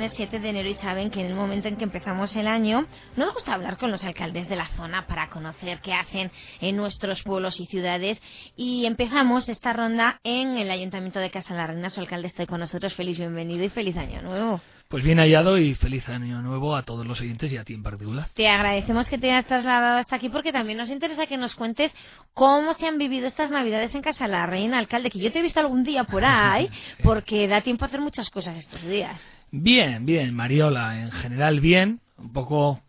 el 0.00 0.10
7 0.10 0.40
de 0.40 0.48
enero 0.48 0.68
y 0.68 0.74
saben 0.74 1.10
que 1.10 1.20
en 1.20 1.26
el 1.26 1.34
momento 1.34 1.68
en 1.68 1.76
que 1.76 1.84
empezamos 1.84 2.34
el 2.36 2.46
año 2.46 2.86
nos 3.16 3.34
gusta 3.34 3.54
hablar 3.54 3.76
con 3.76 3.90
los 3.90 4.04
alcaldes 4.04 4.48
de 4.48 4.56
la 4.56 4.68
zona 4.76 5.06
para 5.06 5.28
conocer 5.28 5.80
qué 5.80 5.94
hacen 5.94 6.30
en 6.60 6.76
nuestros 6.76 7.22
pueblos 7.22 7.60
y 7.60 7.66
ciudades 7.66 8.20
y 8.56 8.86
empezamos 8.86 9.48
esta 9.48 9.72
ronda 9.72 10.20
en 10.24 10.58
el 10.58 10.70
Ayuntamiento 10.70 11.18
de 11.18 11.30
Casa 11.30 11.54
la 11.54 11.66
Reina. 11.66 11.90
Su 11.90 12.00
alcalde 12.00 12.28
está 12.28 12.46
con 12.46 12.60
nosotros. 12.60 12.94
Feliz 12.94 13.18
bienvenido 13.18 13.64
y 13.64 13.68
feliz 13.68 13.96
año 13.96 14.22
nuevo. 14.22 14.60
Pues 14.88 15.04
bien 15.04 15.18
hallado 15.18 15.58
y 15.58 15.74
feliz 15.74 16.08
año 16.08 16.40
nuevo 16.40 16.74
a 16.74 16.82
todos 16.82 17.06
los 17.06 17.20
oyentes 17.20 17.52
y 17.52 17.58
a 17.58 17.64
ti 17.64 17.74
en 17.74 17.82
particular. 17.82 18.26
Te 18.34 18.48
agradecemos 18.48 19.06
que 19.06 19.18
te 19.18 19.30
hayas 19.30 19.44
trasladado 19.44 19.98
hasta 19.98 20.16
aquí 20.16 20.30
porque 20.30 20.50
también 20.50 20.78
nos 20.78 20.88
interesa 20.88 21.26
que 21.26 21.36
nos 21.36 21.54
cuentes 21.56 21.92
cómo 22.32 22.72
se 22.72 22.86
han 22.86 22.96
vivido 22.96 23.26
estas 23.26 23.50
Navidades 23.50 23.94
en 23.94 24.00
Casa 24.00 24.26
la 24.26 24.46
Reina, 24.46 24.78
alcalde, 24.78 25.10
que 25.10 25.18
yo 25.18 25.30
te 25.30 25.40
he 25.40 25.42
visto 25.42 25.60
algún 25.60 25.84
día 25.84 26.04
por 26.04 26.24
ahí 26.24 26.70
porque 27.02 27.46
da 27.48 27.60
tiempo 27.60 27.84
a 27.84 27.88
hacer 27.88 28.00
muchas 28.00 28.30
cosas 28.30 28.56
estos 28.56 28.82
días. 28.82 29.20
Bien, 29.50 30.04
bien, 30.04 30.34
Mariola, 30.34 31.00
en 31.00 31.10
general 31.10 31.60
bien. 31.60 32.00
Un 32.18 32.32
poco 32.32 32.82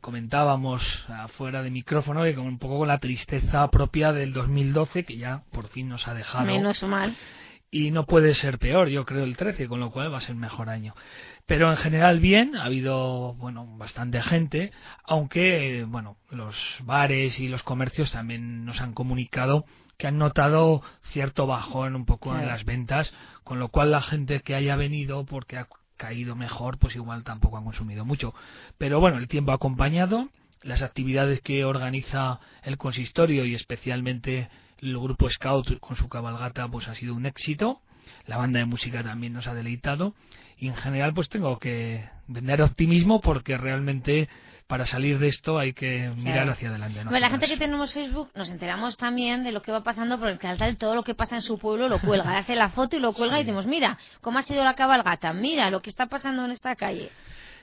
comentábamos 0.00 0.82
afuera 1.08 1.62
de 1.62 1.70
micrófono 1.70 2.24
que 2.24 2.34
con 2.34 2.46
un 2.46 2.58
poco 2.58 2.78
con 2.78 2.88
la 2.88 2.98
tristeza 2.98 3.70
propia 3.70 4.12
del 4.12 4.32
2012 4.32 5.04
que 5.04 5.16
ya 5.16 5.44
por 5.52 5.68
fin 5.68 5.88
nos 5.88 6.06
ha 6.08 6.14
dejado. 6.14 6.44
Menos 6.44 6.82
mal. 6.82 7.16
Y 7.70 7.92
no 7.92 8.06
puede 8.06 8.34
ser 8.34 8.58
peor, 8.58 8.88
yo 8.88 9.04
creo, 9.04 9.24
el 9.24 9.36
13, 9.36 9.68
con 9.68 9.80
lo 9.80 9.90
cual 9.90 10.12
va 10.12 10.18
a 10.18 10.22
ser 10.22 10.34
mejor 10.34 10.68
año. 10.68 10.94
Pero 11.46 11.70
en 11.70 11.76
general 11.76 12.20
bien, 12.20 12.56
ha 12.56 12.64
habido, 12.64 13.34
bueno, 13.34 13.66
bastante 13.76 14.20
gente, 14.22 14.72
aunque, 15.04 15.84
bueno, 15.86 16.16
los 16.30 16.56
bares 16.82 17.38
y 17.38 17.48
los 17.48 17.62
comercios 17.62 18.12
también 18.12 18.64
nos 18.64 18.80
han 18.80 18.92
comunicado 18.92 19.64
que 19.96 20.06
han 20.06 20.18
notado 20.18 20.82
cierto 21.10 21.46
bajón 21.46 21.96
un 21.96 22.04
poco 22.04 22.36
en 22.36 22.46
las 22.46 22.64
ventas, 22.64 23.12
con 23.44 23.58
lo 23.58 23.68
cual 23.68 23.90
la 23.90 24.02
gente 24.02 24.40
que 24.40 24.54
haya 24.54 24.76
venido 24.76 25.24
porque 25.24 25.56
ha 25.56 25.68
caído 25.96 26.36
mejor, 26.36 26.78
pues 26.78 26.94
igual 26.96 27.24
tampoco 27.24 27.56
han 27.56 27.64
consumido 27.64 28.04
mucho. 28.04 28.34
Pero 28.78 29.00
bueno, 29.00 29.18
el 29.18 29.28
tiempo 29.28 29.52
ha 29.52 29.56
acompañado, 29.56 30.28
las 30.62 30.82
actividades 30.82 31.40
que 31.40 31.64
organiza 31.64 32.40
el 32.62 32.76
consistorio 32.76 33.44
y 33.44 33.54
especialmente 33.54 34.48
el 34.78 34.98
grupo 34.98 35.30
Scout 35.30 35.78
con 35.80 35.96
su 35.96 36.08
cabalgata 36.08 36.68
pues 36.68 36.88
ha 36.88 36.94
sido 36.94 37.14
un 37.14 37.26
éxito. 37.26 37.80
La 38.26 38.36
banda 38.36 38.58
de 38.58 38.66
música 38.66 39.02
también 39.02 39.32
nos 39.32 39.46
ha 39.46 39.54
deleitado 39.54 40.14
y 40.58 40.68
en 40.68 40.76
general 40.76 41.14
pues 41.14 41.28
tengo 41.28 41.58
que 41.58 42.08
vender 42.26 42.62
optimismo 42.62 43.20
porque 43.20 43.56
realmente 43.56 44.28
para 44.66 44.86
salir 44.86 45.18
de 45.18 45.28
esto 45.28 45.58
hay 45.58 45.72
que 45.72 46.10
mirar 46.16 46.48
hacia 46.48 46.70
adelante. 46.70 47.04
bueno, 47.04 47.20
la 47.20 47.30
gente 47.30 47.46
que 47.46 47.56
tenemos 47.56 47.92
Facebook 47.92 48.30
nos 48.34 48.48
enteramos 48.48 48.96
también 48.96 49.44
de 49.44 49.52
lo 49.52 49.62
que 49.62 49.70
va 49.72 49.84
pasando 49.84 50.18
porque 50.18 50.46
el 50.46 50.52
alcalde 50.52 50.76
todo 50.76 50.94
lo 50.94 51.04
que 51.04 51.14
pasa 51.14 51.36
en 51.36 51.42
su 51.42 51.58
pueblo 51.58 51.88
lo 51.88 52.00
cuelga, 52.00 52.36
hace 52.38 52.56
la 52.56 52.70
foto 52.70 52.96
y 52.96 53.00
lo 53.00 53.12
cuelga 53.12 53.38
y 53.38 53.44
decimos, 53.44 53.66
mira, 53.66 53.98
cómo 54.20 54.38
ha 54.38 54.42
sido 54.42 54.64
la 54.64 54.74
cabalgata, 54.74 55.32
mira 55.32 55.70
lo 55.70 55.82
que 55.82 55.90
está 55.90 56.06
pasando 56.06 56.44
en 56.44 56.50
esta 56.50 56.74
calle. 56.74 57.10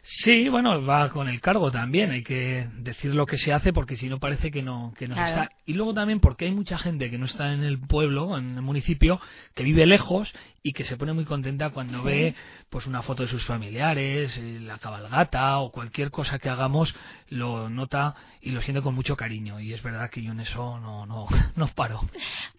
Sí, 0.06 0.50
bueno, 0.50 0.86
va 0.86 1.10
con 1.10 1.30
el 1.30 1.40
cargo 1.40 1.72
también. 1.72 2.12
Hay 2.12 2.24
que 2.24 2.68
decir 2.74 3.16
lo 3.16 3.26
que 3.26 3.38
se 3.38 3.54
hace 3.54 3.72
porque 3.72 3.96
si 3.96 4.10
no 4.10 4.20
parece 4.20 4.52
que 4.52 4.62
no, 4.62 4.94
que 4.98 5.08
no 5.08 5.16
está. 5.16 5.50
Y 5.66 5.74
luego 5.74 5.94
también 5.94 6.20
porque 6.20 6.46
hay 6.46 6.52
mucha 6.52 6.78
gente 6.78 7.10
que 7.10 7.18
no 7.18 7.26
está 7.26 7.54
en 7.54 7.64
el 7.64 7.80
pueblo, 7.80 8.38
en 8.38 8.56
el 8.56 8.62
municipio, 8.62 9.22
que 9.56 9.64
vive 9.64 9.86
lejos 9.86 10.32
y 10.62 10.74
que 10.74 10.84
se 10.86 10.98
pone 10.98 11.14
muy 11.14 11.26
contenta 11.26 11.70
cuando 11.72 12.04
ve 12.04 12.36
pues 12.70 12.86
una 12.86 13.02
foto 13.02 13.24
de 13.24 13.30
sus 13.30 13.46
familiares, 13.46 14.38
eh, 14.38 14.60
la 14.62 14.78
cabalgata 14.78 15.60
o 15.60 15.72
cualquier 15.72 16.12
cosa 16.12 16.40
que 16.40 16.50
hagamos, 16.50 16.94
lo 17.30 17.70
nota 17.70 18.16
y 18.42 18.52
lo 18.52 18.62
siente 18.62 18.82
con 18.82 18.96
mucho 18.96 19.16
cariño. 19.16 19.60
Y 19.60 19.74
es 19.74 19.82
verdad 19.84 20.10
que 20.10 20.22
yo 20.22 20.32
en 20.32 20.42
eso 20.42 20.80
no, 20.80 21.06
no, 21.06 21.28
no 21.56 21.68
paro. 21.68 22.02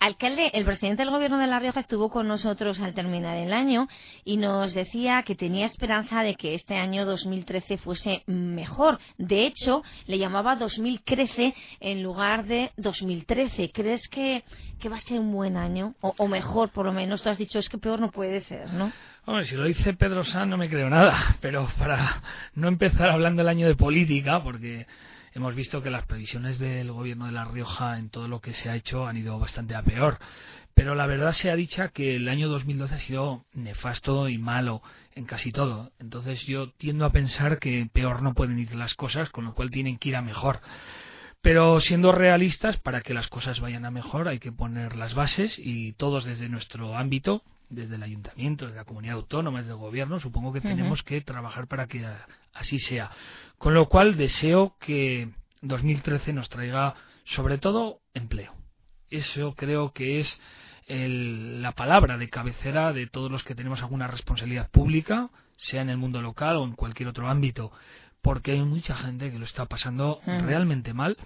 Alcalde, 0.01 0.51
el 0.55 0.65
presidente 0.65 1.03
del 1.03 1.11
gobierno 1.11 1.39
de 1.39 1.47
La 1.47 1.61
Rioja 1.61 1.81
estuvo 1.81 2.11
con 2.11 2.27
nosotros 2.27 2.81
al 2.81 2.95
terminar 2.95 3.37
el 3.37 3.53
año 3.53 3.89
y 4.25 4.37
nos 4.39 4.73
decía 4.75 5.23
que 5.23 5.35
tenía 5.35 5.67
esperanza 5.67 6.23
de 6.23 6.35
que 6.37 6.55
este 6.55 6.77
año 6.77 7.05
2000 7.05 7.35
2013 7.35 7.79
fuese 7.79 8.23
mejor. 8.27 8.99
De 9.19 9.47
hecho, 9.47 9.83
le 10.07 10.19
llamaba 10.19 10.57
2013 10.57 11.55
en 11.81 12.03
lugar 12.03 12.47
de 12.47 12.71
2013. 12.77 12.94
¿Crees 13.27 14.09
que, 14.09 14.43
va 14.91 14.97
a 14.97 15.01
ser 15.01 15.21
un 15.21 15.33
buen 15.33 15.57
año? 15.57 15.95
O, 16.01 16.29
mejor, 16.29 16.71
por 16.71 16.87
lo 16.87 16.93
menos, 16.93 17.23
tú 17.23 17.29
has 17.29 17.39
dicho, 17.39 17.59
es 17.59 17.69
que 17.69 17.79
peor 17.79 18.01
no 18.01 18.11
puede 18.11 18.43
ser, 18.43 18.73
¿no? 18.73 18.93
Hombre, 19.27 19.47
si 19.47 19.57
lo 19.57 19.65
dice 19.65 19.95
Pedro 19.95 20.23
San 20.25 20.51
no 20.51 20.59
me 20.59 20.69
creo 20.69 20.91
nada, 20.91 21.37
pero 21.41 21.69
para 21.79 22.23
no 22.55 22.69
empezar 22.69 23.09
hablando 23.09 23.41
del 23.41 23.49
año 23.49 23.67
de 23.67 23.75
política, 23.75 24.43
porque 24.43 24.87
hemos 25.33 25.55
visto 25.55 25.83
que 25.83 25.91
las 25.91 26.07
previsiones 26.07 26.59
del 26.59 26.93
gobierno 26.93 27.27
de 27.27 27.33
La 27.33 27.45
Rioja 27.45 27.99
en 27.99 28.11
todo 28.11 28.29
lo 28.29 28.41
que 28.41 28.53
se 28.53 28.69
ha 28.69 28.77
hecho 28.77 29.07
han 29.07 29.17
ido 29.17 29.39
bastante 29.39 29.75
a 29.75 29.83
peor. 29.83 30.19
Pero 30.75 30.97
la 30.97 31.07
verdad 31.07 31.33
sea 31.33 31.55
dicha 31.55 31.89
que 31.89 32.17
el 32.17 32.29
año 32.29 32.49
2012 32.49 32.95
ha 32.95 32.99
sido 32.99 33.45
nefasto 33.55 34.29
y 34.29 34.39
malo 34.39 34.83
en 35.15 35.25
casi 35.25 35.53
todo. 35.53 35.93
Entonces 36.01 36.43
yo 36.47 36.71
tiendo 36.73 37.05
a 37.05 37.13
pensar 37.13 37.61
que 37.61 37.89
peor 37.93 38.23
no 38.23 38.35
pueden 38.35 38.59
ir 38.59 38.75
las 38.75 38.95
cosas, 38.95 39.31
con 39.31 39.45
lo 39.45 39.55
cual 39.55 39.71
tienen 39.71 39.99
que 39.99 40.09
ir 40.09 40.17
a 40.17 40.23
mejor. 40.23 40.61
Pero 41.45 41.79
siendo 41.83 42.11
realistas, 42.11 42.79
para 42.79 43.03
que 43.03 43.13
las 43.13 43.29
cosas 43.29 43.61
vayan 43.61 43.85
a 43.85 43.91
mejor 43.91 44.29
hay 44.29 44.39
que 44.39 44.51
poner 44.51 44.97
las 44.97 45.13
bases 45.13 45.55
y 45.59 45.93
todos 45.93 46.25
desde 46.25 46.49
nuestro 46.49 46.97
ámbito, 46.97 47.43
desde 47.69 47.97
el 47.97 48.03
ayuntamiento, 48.03 48.65
desde 48.65 48.79
la 48.79 48.87
comunidad 48.87 49.17
autónoma, 49.17 49.59
desde 49.59 49.73
el 49.73 49.79
gobierno, 49.79 50.21
supongo 50.21 50.55
que 50.55 50.63
tenemos 50.63 51.03
que 51.03 51.21
trabajar 51.21 51.67
para 51.67 51.87
que 51.87 52.03
así 52.55 52.79
sea. 52.79 53.11
Con 53.59 53.75
lo 53.75 53.91
cual 53.91 54.17
deseo 54.17 54.79
que 54.81 55.29
2013 55.61 56.33
nos 56.33 56.49
traiga 56.49 56.95
sobre 57.27 57.59
todo 57.59 58.01
empleo. 58.15 58.55
Eso 59.11 59.55
creo 59.55 59.93
que 59.93 60.21
es 60.21 60.41
la 60.89 61.73
palabra 61.73 62.17
de 62.17 62.31
cabecera 62.31 62.95
de 62.95 63.07
todos 63.07 63.31
los 63.31 63.45
que 63.45 63.55
tenemos 63.55 63.81
alguna 63.81 64.07
responsabilidad 64.07 64.71
pública, 64.71 65.29
sea 65.59 65.83
en 65.83 65.91
el 65.91 65.99
mundo 65.99 66.23
local 66.23 66.57
o 66.57 66.65
en 66.65 66.73
cualquier 66.73 67.11
otro 67.11 67.29
ámbito, 67.29 67.71
porque 68.25 68.53
hay 68.53 68.63
mucha 68.63 68.97
gente 68.97 69.31
que 69.31 69.39
lo 69.39 69.45
está 69.45 69.67
pasando 69.67 70.21
realmente 70.27 70.95
mal 70.95 71.17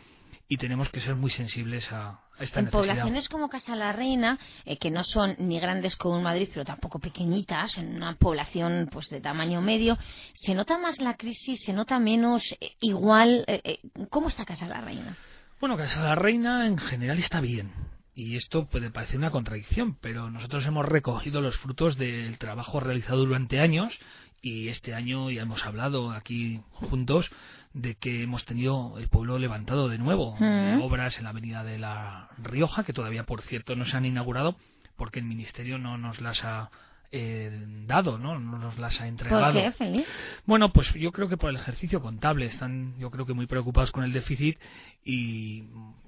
y 0.49 0.57
tenemos 0.57 0.89
que 0.89 1.01
ser 1.01 1.15
muy 1.15 1.31
sensibles 1.31 1.91
a, 1.93 2.19
esta 2.41 2.59
en 2.59 2.71
poblaciones 2.71 3.29
como 3.29 3.49
Casa 3.49 3.77
la 3.77 3.93
Reina, 3.93 4.39
eh, 4.65 4.79
que 4.79 4.91
no 4.91 5.05
son 5.05 5.37
ni 5.39 5.61
grandes 5.61 5.95
como 5.95 6.21
Madrid, 6.21 6.49
pero 6.53 6.65
tampoco 6.65 6.99
pequeñitas, 6.99 7.79
en 7.79 7.95
una 7.97 8.17
población 8.17 8.89
pues 8.91 9.09
de 9.11 9.21
tamaño 9.21 9.61
medio, 9.61 9.97
¿se 10.35 10.55
nota 10.55 10.77
más 10.77 10.99
la 10.99 11.15
crisis? 11.15 11.61
¿Se 11.65 11.73
nota 11.73 12.01
menos? 12.01 12.43
Eh, 12.61 12.73
igual, 12.81 13.45
eh, 13.47 13.79
¿cómo 14.11 14.29
está 14.29 14.45
Casa 14.45 14.67
la 14.67 14.81
Reina? 14.81 15.17
Bueno, 15.61 15.77
Casa 15.77 16.03
la 16.03 16.17
Reina 16.17 16.67
en 16.67 16.79
general 16.79 17.19
está 17.21 17.41
bien. 17.41 17.71
Y 18.19 18.35
esto 18.35 18.67
puede 18.67 18.91
parecer 18.91 19.19
una 19.19 19.31
contradicción, 19.31 19.97
pero 20.01 20.29
nosotros 20.29 20.67
hemos 20.67 20.85
recogido 20.85 21.41
los 21.41 21.57
frutos 21.59 21.97
del 21.97 22.37
trabajo 22.39 22.81
realizado 22.81 23.19
durante 23.19 23.61
años 23.61 23.97
y 24.43 24.71
este 24.71 24.93
año 24.93 25.31
ya 25.31 25.43
hemos 25.43 25.65
hablado 25.65 26.11
aquí 26.11 26.61
juntos 26.73 27.31
de 27.75 27.95
que 27.95 28.25
hemos 28.25 28.45
tenido 28.45 28.99
el 28.99 29.07
pueblo 29.07 29.39
levantado 29.39 29.89
de 29.89 29.99
nuevo, 29.99 30.35
mm. 30.41 30.83
obras 30.83 31.17
en 31.19 31.25
la 31.25 31.31
avenida 31.31 31.63
de 31.63 31.79
La 31.79 32.31
Rioja, 32.39 32.83
que 32.83 32.93
todavía 32.93 33.23
por 33.23 33.43
cierto 33.43 33.77
no 33.77 33.87
se 33.87 33.97
han 33.97 34.05
inaugurado 34.05 34.57
porque 34.97 35.21
el 35.21 35.25
Ministerio 35.25 35.79
no 35.79 35.97
nos 35.97 36.21
las 36.21 36.43
ha 36.43 36.73
eh, 37.11 37.51
dado, 37.87 38.19
¿no? 38.19 38.39
No 38.39 38.59
nos 38.59 38.79
las 38.79 39.01
ha 39.01 39.09
entregado. 39.09 39.53
¿Por 39.53 39.75
qué, 39.75 40.05
Bueno, 40.45 40.73
pues 40.73 40.93
yo 40.95 41.11
creo 41.13 41.29
que 41.29 41.37
por 41.37 41.51
el 41.51 41.57
ejercicio 41.57 42.01
contable 42.01 42.47
están, 42.47 42.99
yo 42.99 43.11
creo 43.11 43.25
que 43.27 43.33
muy 43.33 43.47
preocupados 43.47 43.93
con 43.93 44.05
el 44.05 44.13
déficit 44.13 44.59
y 45.05 45.65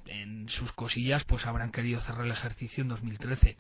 en 0.07 0.49
sus 0.49 0.73
cosillas, 0.73 1.25
pues 1.25 1.47
habrán 1.47 1.73
querido 1.73 2.01
cerrar 2.01 2.27
el 2.27 2.33
ejercicio 2.33 2.83
en 2.83 2.89
2013. 2.89 3.57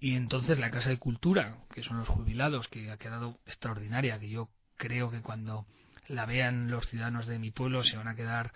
Y 0.00 0.16
entonces 0.16 0.58
la 0.58 0.70
Casa 0.70 0.88
de 0.88 0.98
Cultura, 0.98 1.58
que 1.72 1.84
son 1.84 1.98
los 1.98 2.08
jubilados, 2.08 2.66
que 2.66 2.90
ha 2.90 2.96
quedado 2.96 3.38
extraordinaria, 3.46 4.18
que 4.18 4.28
yo 4.28 4.48
creo 4.76 5.10
que 5.10 5.20
cuando 5.20 5.66
la 6.08 6.26
vean 6.26 6.70
los 6.70 6.86
ciudadanos 6.88 7.26
de 7.26 7.38
mi 7.38 7.50
pueblo 7.50 7.84
se 7.84 7.96
van 7.96 8.08
a 8.08 8.14
quedar 8.14 8.52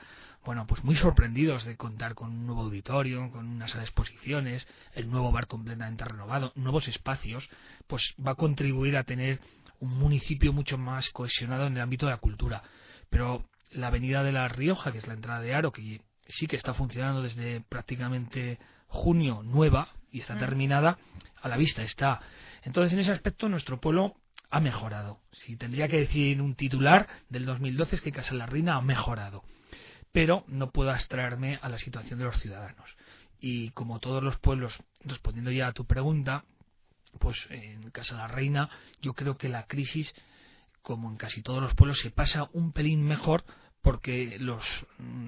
bueno, 0.47 0.65
pues 0.69 0.85
muy 0.85 0.95
sorprendidos 0.95 1.65
de 1.65 1.77
contar 1.77 2.15
con 2.15 2.31
un 2.31 2.47
nuevo 2.47 2.63
auditorio, 2.63 3.31
con 3.33 3.49
una 3.49 3.67
sala 3.67 3.81
de 3.81 3.87
exposiciones, 3.87 4.65
el 4.95 5.11
nuevo 5.11 5.33
bar 5.33 5.49
completamente 5.49 6.05
renovado, 6.05 6.53
nuevos 6.55 6.87
espacios, 6.87 7.49
pues 7.89 8.15
va 8.25 8.31
a 8.31 8.37
contribuir 8.37 8.97
a 8.97 9.03
tener 9.03 9.41
un 9.81 9.99
municipio 9.99 10.53
mucho 10.53 10.79
más 10.79 11.11
cohesionado 11.11 11.67
en 11.67 11.75
el 11.75 11.83
ámbito 11.83 12.07
de 12.07 12.13
la 12.13 12.19
cultura. 12.19 12.63
Pero 13.11 13.45
la 13.73 13.89
avenida 13.89 14.23
de 14.23 14.31
La 14.31 14.47
Rioja, 14.47 14.93
que 14.93 14.99
es 14.99 15.07
la 15.09 15.15
entrada 15.15 15.41
de 15.41 15.53
Aro, 15.53 15.73
que 15.73 16.01
sí 16.29 16.47
que 16.47 16.57
está 16.57 16.75
funcionando 16.75 17.23
desde 17.23 17.61
prácticamente 17.63 18.61
junio, 18.87 19.43
nueva, 19.43 19.89
y 20.13 20.21
está 20.21 20.37
mm. 20.37 20.39
terminada, 20.39 20.99
a 21.43 21.49
la 21.49 21.57
vista 21.57 21.83
está. 21.83 22.21
Entonces, 22.63 22.93
en 22.93 23.01
ese 23.01 23.11
aspecto, 23.11 23.49
nuestro 23.49 23.81
pueblo 23.81 24.15
ha 24.51 24.61
mejorado. 24.61 25.21
Si 25.33 25.57
tendría 25.57 25.89
que 25.89 25.99
decir 25.99 26.41
un 26.41 26.55
titular 26.55 27.09
del 27.29 27.47
2012 27.47 27.97
es 27.97 28.03
que 28.03 28.13
Casa 28.13 28.35
la 28.35 28.47
Reina 28.47 28.77
ha 28.77 28.81
mejorado 28.81 29.43
pero 30.17 30.45
no 30.49 30.71
puedo 30.71 30.91
abstraerme 30.91 31.59
a 31.61 31.69
la 31.69 31.79
situación 31.79 32.19
de 32.19 32.25
los 32.25 32.41
ciudadanos. 32.41 32.89
Y 33.39 33.69
como 33.73 34.01
todos 34.01 34.23
los 34.23 34.39
pueblos, 34.39 34.73
respondiendo 35.05 35.51
ya 35.51 35.67
a 35.67 35.75
tu 35.75 35.85
pregunta, 35.85 36.47
pues 37.19 37.37
en 37.51 37.91
Casa 37.91 38.17
la 38.17 38.27
Reina 38.27 38.71
yo 39.03 39.13
creo 39.13 39.37
que 39.37 39.51
la 39.51 39.67
crisis, 39.67 40.11
como 40.81 41.11
en 41.11 41.19
casi 41.19 41.43
todos 41.43 41.63
los 41.63 41.75
pueblos, 41.75 42.01
se 42.01 42.11
pasa 42.11 42.49
un 42.55 42.73
pelín 42.73 43.03
mejor 43.03 43.45
porque 43.83 44.39
los 44.41 44.65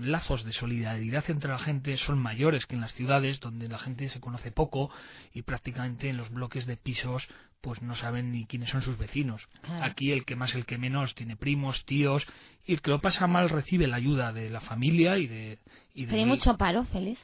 lazos 0.01 0.43
de 0.45 0.55
solidaridad 0.55 1.23
entre 1.29 1.51
la 1.51 1.59
gente 1.59 1.99
son 1.99 2.19
mayores 2.19 2.65
que 2.65 2.75
en 2.75 2.81
las 2.81 2.95
ciudades 2.95 3.41
donde 3.41 3.69
la 3.69 3.79
gente 3.79 4.09
se 4.09 4.21
conoce 4.21 4.53
poco 4.53 4.91
y 5.35 5.43
prácticamente 5.43 6.09
en 6.09 6.17
los 6.17 6.31
bloques 6.31 6.65
de 6.65 6.79
pisos 6.79 7.29
pues 7.61 7.83
no 7.83 7.97
saben 7.97 8.33
ni 8.33 8.47
quiénes 8.47 8.71
son 8.71 8.83
sus 8.83 8.99
vecinos. 8.99 9.43
Aquí 9.83 10.13
el 10.13 10.25
que 10.25 10.37
más, 10.37 10.55
el 10.55 10.67
que 10.67 10.79
menos, 10.79 11.15
tiene 11.15 11.37
primos, 11.37 11.85
tíos, 11.85 12.25
y 12.67 12.75
el 12.75 12.83
que 12.83 12.91
lo 12.91 13.01
pasa 13.01 13.27
mal 13.27 13.51
recibe 13.51 13.87
la 13.87 13.97
ayuda 13.97 14.33
de 14.33 14.51
la 14.51 14.61
familia 14.61 15.19
y 15.19 15.27
de... 15.27 15.59
Y 15.95 16.07
Pero 16.07 16.19
hay 16.19 16.27
mucho 16.27 16.57
paro, 16.57 16.85
Félix. 16.85 17.21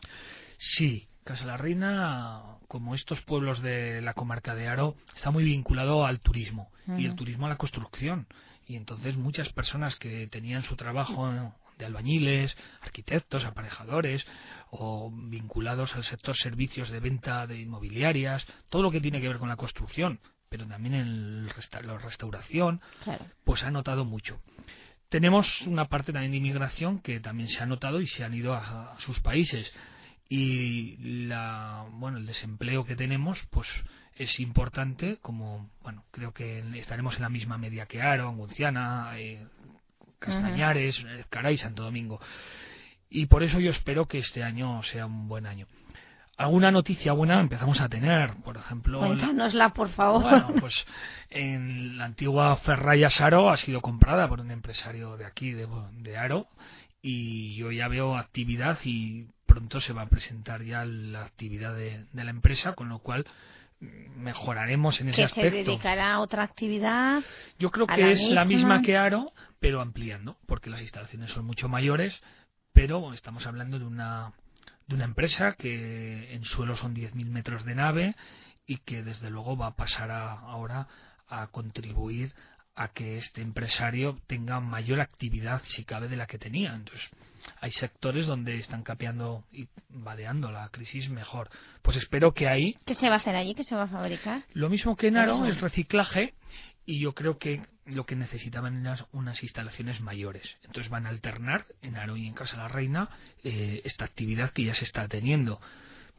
Sí, 0.59 1.09
Casa 1.25 1.47
la 1.47 1.57
Reina, 1.57 2.43
como 2.69 2.95
estos 2.95 3.21
pueblos 3.23 3.63
de 3.63 4.03
la 4.03 4.15
comarca 4.15 4.55
de 4.55 4.69
Aro, 4.69 4.97
está 5.17 5.31
muy 5.31 5.45
vinculado 5.45 6.05
al 6.05 6.21
turismo 6.21 6.71
y 6.99 7.07
el 7.07 7.15
turismo 7.15 7.47
a 7.47 7.49
la 7.49 7.57
construcción. 7.57 8.27
Y 8.67 8.77
entonces 8.77 9.17
muchas 9.17 9.51
personas 9.51 9.97
que 9.97 10.27
tenían 10.27 10.65
su 10.65 10.77
trabajo 10.77 11.31
de 11.79 11.85
albañiles, 11.87 12.57
arquitectos, 12.81 13.45
aparejadores 13.45 14.25
o 14.71 15.11
vinculados 15.13 15.95
al 15.95 16.05
sector 16.05 16.37
servicios 16.37 16.91
de 16.91 17.01
venta 17.01 17.47
de 17.47 17.61
inmobiliarias, 17.61 18.45
todo 18.69 18.83
lo 18.83 18.91
que 18.91 19.01
tiene 19.01 19.21
que 19.21 19.29
ver 19.29 19.39
con 19.39 19.49
la 19.49 19.57
construcción, 19.57 20.21
pero 20.49 20.67
también 20.67 20.95
en 20.95 21.47
la 21.47 21.99
restauración, 21.99 22.81
pues 23.45 23.63
ha 23.63 23.71
notado 23.71 24.05
mucho. 24.05 24.41
Tenemos 25.09 25.47
una 25.63 25.85
parte 25.85 26.13
también 26.13 26.33
de 26.33 26.39
inmigración 26.39 26.99
que 26.99 27.21
también 27.21 27.49
se 27.49 27.63
ha 27.63 27.67
notado 27.67 28.01
y 28.01 28.07
se 28.09 28.25
han 28.25 28.35
ido 28.35 28.55
a, 28.55 28.97
sus 29.01 29.21
países 29.21 29.73
y 30.29 30.97
la 31.27 31.87
bueno 31.93 32.19
el 32.19 32.27
desempleo 32.27 32.85
que 32.85 32.97
tenemos 32.97 33.39
pues 33.51 33.69
es 34.17 34.41
importante 34.41 35.19
como 35.19 35.71
bueno 35.83 36.05
creo 36.11 36.33
que 36.33 36.61
estaremos 36.79 37.15
en 37.17 37.23
la 37.23 37.29
misma 37.29 37.59
media 37.59 37.87
que 37.87 38.01
Aro, 38.01 38.29
Angunciana, 38.29 39.13
eh, 39.19 39.47
Castañares, 40.25 40.99
uh 41.03 41.25
Caray, 41.29 41.57
Santo 41.57 41.83
Domingo. 41.83 42.21
Y 43.11 43.27
por 43.27 43.43
eso 43.43 43.61
yo 43.61 43.71
espero 43.71 44.07
que 44.07 44.19
este 44.19 44.43
año 44.43 44.83
sea 44.85 45.07
un 45.07 45.29
buen 45.29 45.47
año. 45.47 45.67
Alguna 46.37 46.73
noticia 46.73 47.13
buena 47.13 47.39
empezamos 47.39 47.81
a 47.81 47.89
tener, 47.89 48.35
por 48.43 48.57
ejemplo. 48.57 48.99
Cuéntanosla, 48.99 49.73
por 49.73 49.89
favor. 49.91 50.23
Bueno, 50.23 50.49
pues 50.59 50.75
en 51.31 51.97
la 51.97 52.07
antigua 52.07 52.57
Ferraya 52.57 53.09
Saro 53.09 53.51
ha 53.51 53.57
sido 53.57 53.81
comprada 53.81 54.29
por 54.29 54.41
un 54.41 54.51
empresario 54.51 55.17
de 55.17 55.27
aquí, 55.27 55.53
de, 55.53 55.69
de 55.93 56.17
Aro, 56.17 56.49
y 57.01 57.55
yo 57.55 57.71
ya 57.71 57.87
veo 57.87 58.17
actividad 58.17 58.79
y 58.83 59.29
pronto 59.47 59.81
se 59.81 59.93
va 59.93 60.03
a 60.03 60.09
presentar 60.09 60.65
ya 60.65 60.85
la 60.85 61.25
actividad 61.25 61.73
de, 61.75 62.07
de 62.13 62.25
la 62.25 62.31
empresa, 62.31 62.73
con 62.73 62.89
lo 62.89 62.99
cual 62.99 63.27
mejoraremos 63.81 65.01
en 65.01 65.11
ese 65.11 65.25
aspecto. 65.25 65.51
¿Que 65.51 65.65
se 65.65 65.71
dedicará 65.71 66.15
a 66.15 66.21
otra 66.21 66.43
actividad? 66.43 67.23
Yo 67.59 67.71
creo 67.71 67.87
que 67.87 68.13
es 68.13 68.29
la 68.31 68.45
misma 68.45 68.83
que 68.83 68.97
Aro, 68.97 69.33
pero 69.59 69.81
ampliando, 69.81 70.37
porque 70.47 70.71
las 70.71 70.81
instalaciones 70.81 71.31
son 71.33 71.45
mucho 71.45 71.69
mayores, 71.69 72.21
pero 72.73 73.13
estamos 73.13 73.47
hablando 73.47 73.79
de 73.79 73.85
una, 73.85 74.33
de 74.87 74.95
una 74.95 75.05
empresa 75.05 75.53
que 75.53 76.35
en 76.35 76.45
suelo 76.45 76.77
son 76.77 76.95
10.000 76.95 77.27
metros 77.27 77.65
de 77.65 77.75
nave 77.75 78.17
y 78.67 78.79
que 78.79 79.03
desde 79.03 79.31
luego 79.31 79.57
va 79.57 79.69
a 79.69 79.77
pasar 79.77 80.11
ahora 80.11 80.89
a 81.29 81.47
contribuir 81.49 82.33
a 82.77 82.89
que 82.89 83.19
este 83.19 83.41
empresario 83.41 84.19
tenga 84.27 84.61
mayor 84.61 85.01
actividad, 85.01 85.63
si 85.65 85.85
cabe, 85.85 86.09
de 86.09 86.17
la 86.17 86.27
que 86.27 86.39
tenía. 86.39 86.75
Entonces, 86.75 87.09
hay 87.61 87.73
sectores 87.73 88.27
donde 88.27 88.59
están 88.59 88.83
capeando 88.83 89.45
y 89.53 89.69
vadeando 89.89 90.51
la 90.51 90.69
crisis 90.71 91.09
mejor. 91.09 91.51
Pues 91.83 91.97
espero 91.97 92.33
que 92.33 92.49
ahí. 92.49 92.77
¿Qué 92.85 92.95
se 92.95 93.09
va 93.09 93.17
a 93.17 93.19
hacer 93.19 93.37
allí? 93.37 93.55
¿Qué 93.55 93.65
se 93.65 93.75
va 93.75 93.85
a 93.85 93.89
fabricar? 93.89 94.45
Lo 94.53 94.69
mismo 94.69 94.97
que 94.97 95.09
en 95.09 95.17
Aro, 95.17 95.45
es 95.47 95.61
reciclaje, 95.61 96.35
y 96.87 96.99
yo 96.99 97.15
creo 97.15 97.39
que 97.39 97.63
lo 97.87 98.05
que 98.05 98.17
necesitaban 98.17 98.81
eran 98.81 98.99
unas 99.13 99.43
instalaciones 99.43 100.01
mayores. 100.01 100.57
Entonces 100.65 100.91
van 100.91 101.07
a 101.07 101.11
alternar 101.11 101.65
en 101.83 101.97
Aro 101.97 102.17
y 102.17 102.27
en 102.27 102.35
Casa 102.35 102.57
la 102.57 102.69
Reina 102.69 103.09
eh, 103.43 103.83
esta 103.85 104.05
actividad 104.05 104.51
que 104.51 104.65
ya 104.65 104.75
se 104.75 104.85
está 104.85 105.07
teniendo. 105.09 105.61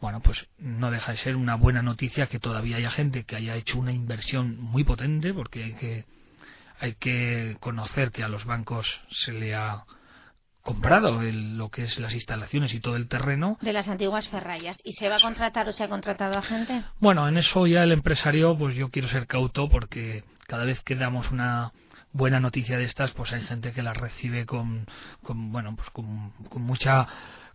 Bueno, 0.01 0.21
pues 0.21 0.47
no 0.57 0.91
deja 0.91 1.11
de 1.13 1.17
ser 1.19 1.35
una 1.35 1.55
buena 1.55 1.81
noticia 1.81 2.27
que 2.27 2.39
todavía 2.39 2.77
haya 2.77 2.91
gente 2.91 3.23
que 3.23 3.35
haya 3.35 3.55
hecho 3.55 3.79
una 3.79 3.93
inversión 3.93 4.59
muy 4.59 4.83
potente, 4.83 5.33
porque 5.33 5.63
hay 5.63 5.73
que, 5.73 6.05
hay 6.79 6.95
que 6.95 7.57
conocer 7.59 8.11
que 8.11 8.23
a 8.23 8.29
los 8.29 8.45
bancos 8.45 8.87
se 9.09 9.31
le 9.31 9.55
ha 9.55 9.85
comprado 10.61 11.21
lo 11.21 11.69
que 11.69 11.83
es 11.83 11.99
las 11.99 12.13
instalaciones 12.13 12.73
y 12.73 12.79
todo 12.79 12.95
el 12.95 13.07
terreno. 13.07 13.57
De 13.61 13.71
las 13.71 13.87
antiguas 13.87 14.27
ferrayas. 14.29 14.77
¿Y 14.83 14.93
se 14.93 15.09
va 15.09 15.17
a 15.17 15.19
contratar 15.19 15.69
o 15.69 15.71
se 15.71 15.83
ha 15.83 15.87
contratado 15.87 16.37
a 16.37 16.41
gente? 16.41 16.83
Bueno, 16.99 17.27
en 17.27 17.37
eso 17.37 17.67
ya 17.67 17.83
el 17.83 17.91
empresario, 17.91 18.57
pues 18.57 18.75
yo 18.75 18.89
quiero 18.89 19.07
ser 19.07 19.27
cauto 19.27 19.69
porque 19.69 20.23
cada 20.47 20.65
vez 20.65 20.81
que 20.81 20.95
damos 20.95 21.29
una 21.31 21.71
buena 22.11 22.39
noticia 22.39 22.79
de 22.79 22.85
estas, 22.85 23.11
pues 23.11 23.31
hay 23.31 23.41
gente 23.41 23.73
que 23.73 23.83
la 23.83 23.93
recibe 23.93 24.47
con, 24.47 24.87
con 25.21 25.51
bueno, 25.51 25.75
pues 25.75 25.89
con, 25.91 26.31
con 26.49 26.63
mucha, 26.63 27.07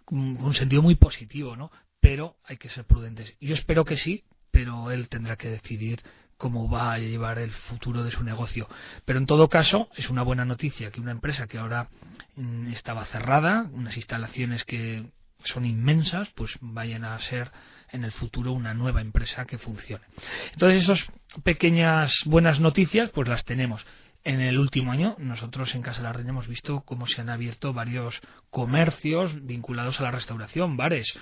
con 0.05 0.19
un 0.19 0.55
sentido 0.55 0.81
muy 0.81 0.94
positivo, 0.94 1.56
¿no? 1.56 1.72
Pero 1.99 2.37
hay 2.44 2.58
que 2.58 2.69
ser 2.69 2.84
prudentes. 2.84 3.34
Yo 3.40 3.55
espero 3.55 3.84
que 3.84 3.96
sí, 3.96 4.22
pero 4.50 4.91
él 4.91 5.08
tendrá 5.08 5.37
que 5.37 5.49
decidir 5.49 6.02
cómo 6.37 6.70
va 6.70 6.94
a 6.94 6.99
llevar 6.99 7.38
el 7.38 7.52
futuro 7.52 8.02
de 8.02 8.11
su 8.11 8.25
negocio. 8.25 8.67
Pero 9.05 9.19
en 9.19 9.26
todo 9.26 9.49
caso, 9.49 9.88
es 9.94 10.08
una 10.08 10.23
buena 10.23 10.47
noticia 10.47 10.91
que 10.91 11.00
una 11.00 11.12
empresa 11.12 11.47
que 11.47 11.58
ahora 11.58 11.88
mm, 12.37 12.73
estaba 12.73 13.05
cerrada, 13.06 13.69
unas 13.73 13.97
instalaciones 13.97 14.64
que 14.64 15.05
son 15.44 15.67
inmensas, 15.67 16.31
pues 16.35 16.52
vayan 16.61 17.05
a 17.05 17.19
ser 17.20 17.52
en 17.93 18.05
el 18.05 18.12
futuro 18.12 18.52
una 18.52 18.73
nueva 18.73 19.00
empresa 19.00 19.44
que 19.44 19.58
funcione. 19.58 20.05
Entonces, 20.53 20.85
esas 20.85 21.05
pequeñas 21.43 22.23
buenas 22.25 22.58
noticias, 22.58 23.11
pues 23.11 23.29
las 23.29 23.44
tenemos. 23.44 23.85
En 24.23 24.41
el 24.41 24.58
último 24.58 24.93
año, 24.93 25.17
nosotros 25.19 25.75
en 25.75 25.82
Casa 25.82 25.99
de 25.99 26.05
la 26.05 26.12
Reina 26.12 26.31
hemos 26.31 26.46
visto 26.46 26.82
cómo 26.82 27.06
se 27.06 27.20
han 27.20 27.31
abierto 27.31 27.73
varios 27.73 28.20
comercios 28.50 29.32
vinculados 29.46 29.99
a 29.99 30.05
la 30.05 30.11
restauración, 30.11 30.76
bares, 30.76 31.14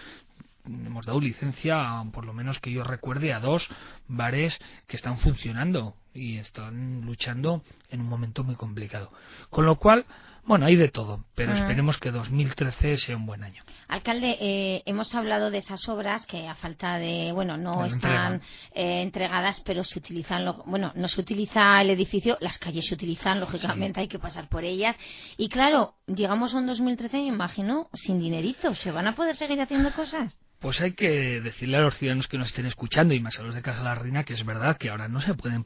hemos 0.69 1.07
dado 1.07 1.21
licencia, 1.21 2.05
por 2.13 2.25
lo 2.25 2.33
menos 2.33 2.61
que 2.61 2.73
yo 2.73 2.85
recuerde, 2.85 3.33
a 3.33 3.41
dos 3.41 3.67
bares 4.07 4.59
que 4.87 4.97
están 4.97 5.19
funcionando 5.19 5.95
y 6.15 6.39
están 6.39 7.03
luchando 7.07 7.63
en 7.91 8.01
un 8.01 8.09
momento 8.09 8.45
muy 8.45 8.57
complicado. 8.57 9.11
Con 9.51 9.67
lo 9.67 9.77
cual, 9.77 10.05
bueno, 10.45 10.67
hay 10.67 10.77
de 10.77 10.89
todo, 10.89 11.25
pero 11.35 11.53
ah. 11.53 11.59
esperemos 11.59 11.99
que 11.99 12.11
2013 12.11 12.97
sea 12.97 13.17
un 13.17 13.27
buen 13.27 13.45
año. 13.45 13.63
Alcalde, 13.87 14.37
eh, 14.41 14.83
hemos 14.87 15.15
hablado 15.15 15.51
de 15.51 15.59
esas 15.59 15.89
obras 15.89 16.27
que 16.27 16.47
a 16.49 16.55
falta 16.55 16.99
de, 16.99 17.33
bueno, 17.33 17.57
no 17.57 17.85
están 17.85 18.43
eh, 18.75 19.03
entregadas, 19.03 19.61
pero 19.65 19.85
se 19.85 19.99
utilizan, 19.99 20.55
bueno, 20.67 20.93
no 20.95 21.09
se 21.09 21.21
utiliza 21.21 21.81
el 21.81 21.91
edificio, 21.91 22.37
las 22.41 22.59
calles 22.59 22.87
se 22.87 22.95
utilizan, 22.95 23.41
lógicamente 23.41 24.01
hay 24.01 24.09
que 24.09 24.19
pasar 24.19 24.49
por 24.49 24.65
ellas. 24.65 24.97
Y 25.37 25.49
claro, 25.49 25.95
llegamos 26.07 26.55
a 26.55 26.59
un 26.59 26.67
2013, 26.67 27.17
me 27.19 27.27
imagino, 27.27 27.89
sin 27.95 28.21
dinerito, 28.21 28.75
¿se 28.75 28.91
van 28.91 29.07
a 29.07 29.15
poder 29.15 29.37
seguir 29.37 29.61
haciendo 29.61 29.93
cosas? 29.93 30.39
pues 30.59 30.81
hay 30.81 30.93
que 30.93 31.41
decirle 31.41 31.77
a 31.77 31.83
los 31.83 31.97
ciudadanos 31.97 32.27
que 32.27 32.37
nos 32.37 32.49
estén 32.49 32.67
escuchando 32.67 33.15
y 33.15 33.21
más 33.21 33.39
a 33.39 33.43
los 33.43 33.55
de 33.55 33.63
Casa 33.63 33.83
la 33.83 33.95
Reina 33.95 34.25
que 34.25 34.35
es 34.35 34.45
verdad 34.45 34.77
que 34.77 34.91
ahora 34.91 35.09
no 35.09 35.21
se 35.21 35.35
pueden 35.35 35.63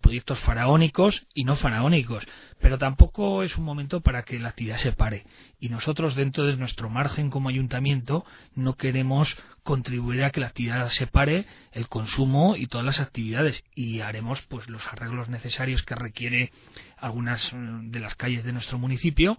proyectos 0.00 0.38
faraónicos 0.40 1.26
y 1.34 1.44
no 1.44 1.56
faraónicos, 1.56 2.24
pero 2.60 2.78
tampoco 2.78 3.42
es 3.42 3.56
un 3.56 3.64
momento 3.64 4.00
para 4.00 4.22
que 4.22 4.38
la 4.38 4.50
actividad 4.50 4.78
se 4.78 4.92
pare. 4.92 5.26
Y 5.58 5.68
nosotros 5.68 6.14
dentro 6.14 6.46
de 6.46 6.56
nuestro 6.56 6.88
margen 6.90 7.30
como 7.30 7.48
ayuntamiento 7.48 8.24
no 8.54 8.76
queremos 8.76 9.36
contribuir 9.62 10.24
a 10.24 10.30
que 10.30 10.40
la 10.40 10.48
actividad 10.48 10.88
se 10.88 11.06
pare, 11.06 11.46
el 11.72 11.88
consumo 11.88 12.56
y 12.56 12.66
todas 12.66 12.86
las 12.86 13.00
actividades 13.00 13.62
y 13.74 14.00
haremos 14.00 14.40
pues 14.42 14.68
los 14.68 14.86
arreglos 14.86 15.28
necesarios 15.28 15.82
que 15.82 15.94
requiere 15.94 16.52
algunas 16.96 17.52
mm, 17.52 17.90
de 17.90 18.00
las 18.00 18.14
calles 18.14 18.44
de 18.44 18.52
nuestro 18.52 18.78
municipio 18.78 19.38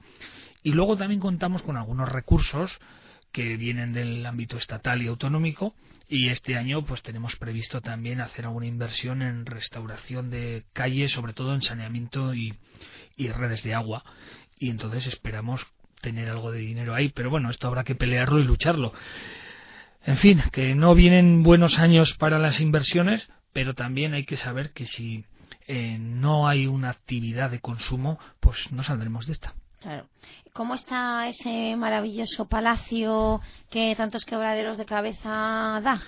y 0.64 0.72
luego 0.72 0.96
también 0.96 1.20
contamos 1.20 1.64
con 1.64 1.78
algunos 1.78 2.10
recursos 2.10 2.80
que 3.32 3.58
vienen 3.58 3.94
del 3.94 4.26
ámbito 4.26 4.58
estatal 4.58 5.02
y 5.02 5.08
autonómico 5.08 5.74
y 6.12 6.28
este 6.28 6.58
año 6.58 6.84
pues 6.84 7.02
tenemos 7.02 7.38
previsto 7.38 7.80
también 7.80 8.20
hacer 8.20 8.44
alguna 8.44 8.66
inversión 8.66 9.22
en 9.22 9.46
restauración 9.46 10.30
de 10.30 10.66
calles, 10.74 11.14
sobre 11.14 11.32
todo 11.32 11.56
en 11.56 11.62
saneamiento 11.62 12.36
y, 12.36 12.54
redes 13.18 13.64
de 13.64 13.76
agua 13.76 14.04
y 14.60 14.72
entonces 14.72 15.08
esperamos 15.08 15.66
tener 16.02 16.28
algo 16.28 16.52
de 16.52 16.60
dinero 16.60 16.96
ahí, 16.96 17.10
pero 17.10 17.30
bueno, 17.30 17.50
esto 17.50 17.68
habrá 17.68 17.84
que 17.84 17.96
pelearlo 17.96 18.40
y 18.40 18.44
lucharlo. 18.44 18.94
En 20.04 20.18
fin, 20.18 20.42
que 20.52 20.76
no 20.76 20.96
vienen 20.96 21.44
buenos 21.44 21.78
años 21.78 22.16
para 22.16 22.40
las 22.40 22.60
inversiones, 22.60 23.30
pero 23.54 23.76
también 23.76 24.14
hay 24.14 24.26
que 24.26 24.38
saber 24.38 24.72
que 24.72 24.88
si 24.88 25.24
eh, 25.68 25.98
no 26.00 26.48
hay 26.48 26.66
una 26.66 26.90
actividad 26.90 27.52
de 27.52 27.60
consumo, 27.60 28.20
pues 28.40 28.58
no 28.72 28.84
saldremos 28.84 29.28
de 29.28 29.34
esta. 29.34 29.54
Claro. 29.82 30.08
¿Cómo 30.54 30.76
está 30.76 31.28
ese 31.28 31.76
maravilloso 31.76 32.46
palacio 32.46 33.42
que 33.72 33.96
tantos 33.96 34.26
quebraderos 34.26 34.78
de 34.78 34.86
cabeza 34.86 35.82
da? 35.84 36.02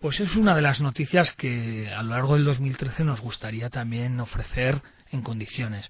Pues 0.00 0.20
es 0.20 0.34
una 0.36 0.54
de 0.54 0.62
las 0.62 0.80
noticias 0.80 1.30
que 1.32 1.92
a 1.94 2.02
lo 2.02 2.10
largo 2.10 2.34
del 2.34 2.46
2013 2.46 3.04
nos 3.04 3.20
gustaría 3.20 3.68
también 3.68 4.18
ofrecer 4.20 4.80
en 5.10 5.20
condiciones. 5.20 5.86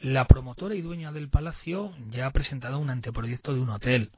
La 0.00 0.26
promotora 0.26 0.74
y 0.74 0.80
dueña 0.80 1.12
del 1.12 1.28
palacio 1.28 1.92
ya 2.10 2.26
ha 2.26 2.30
presentado 2.30 2.78
un 2.78 2.88
anteproyecto 2.88 3.52
de 3.52 3.60
un 3.60 3.70
hotel. 3.70 4.10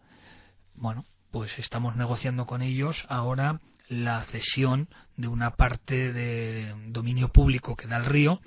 Bueno, 0.75 1.05
pues 1.33 1.59
estamos 1.59 1.97
negociando 1.97 2.47
con 2.47 2.63
ellos 2.63 2.97
ahora 3.09 3.61
la 3.89 4.25
cesión 4.27 4.89
de 5.17 5.27
una 5.27 5.57
parte 5.57 6.13
de 6.13 6.73
dominio 6.89 7.29
público 7.29 7.75
que 7.75 7.89
da 7.89 7.97
el 7.97 8.07
río 8.07 8.41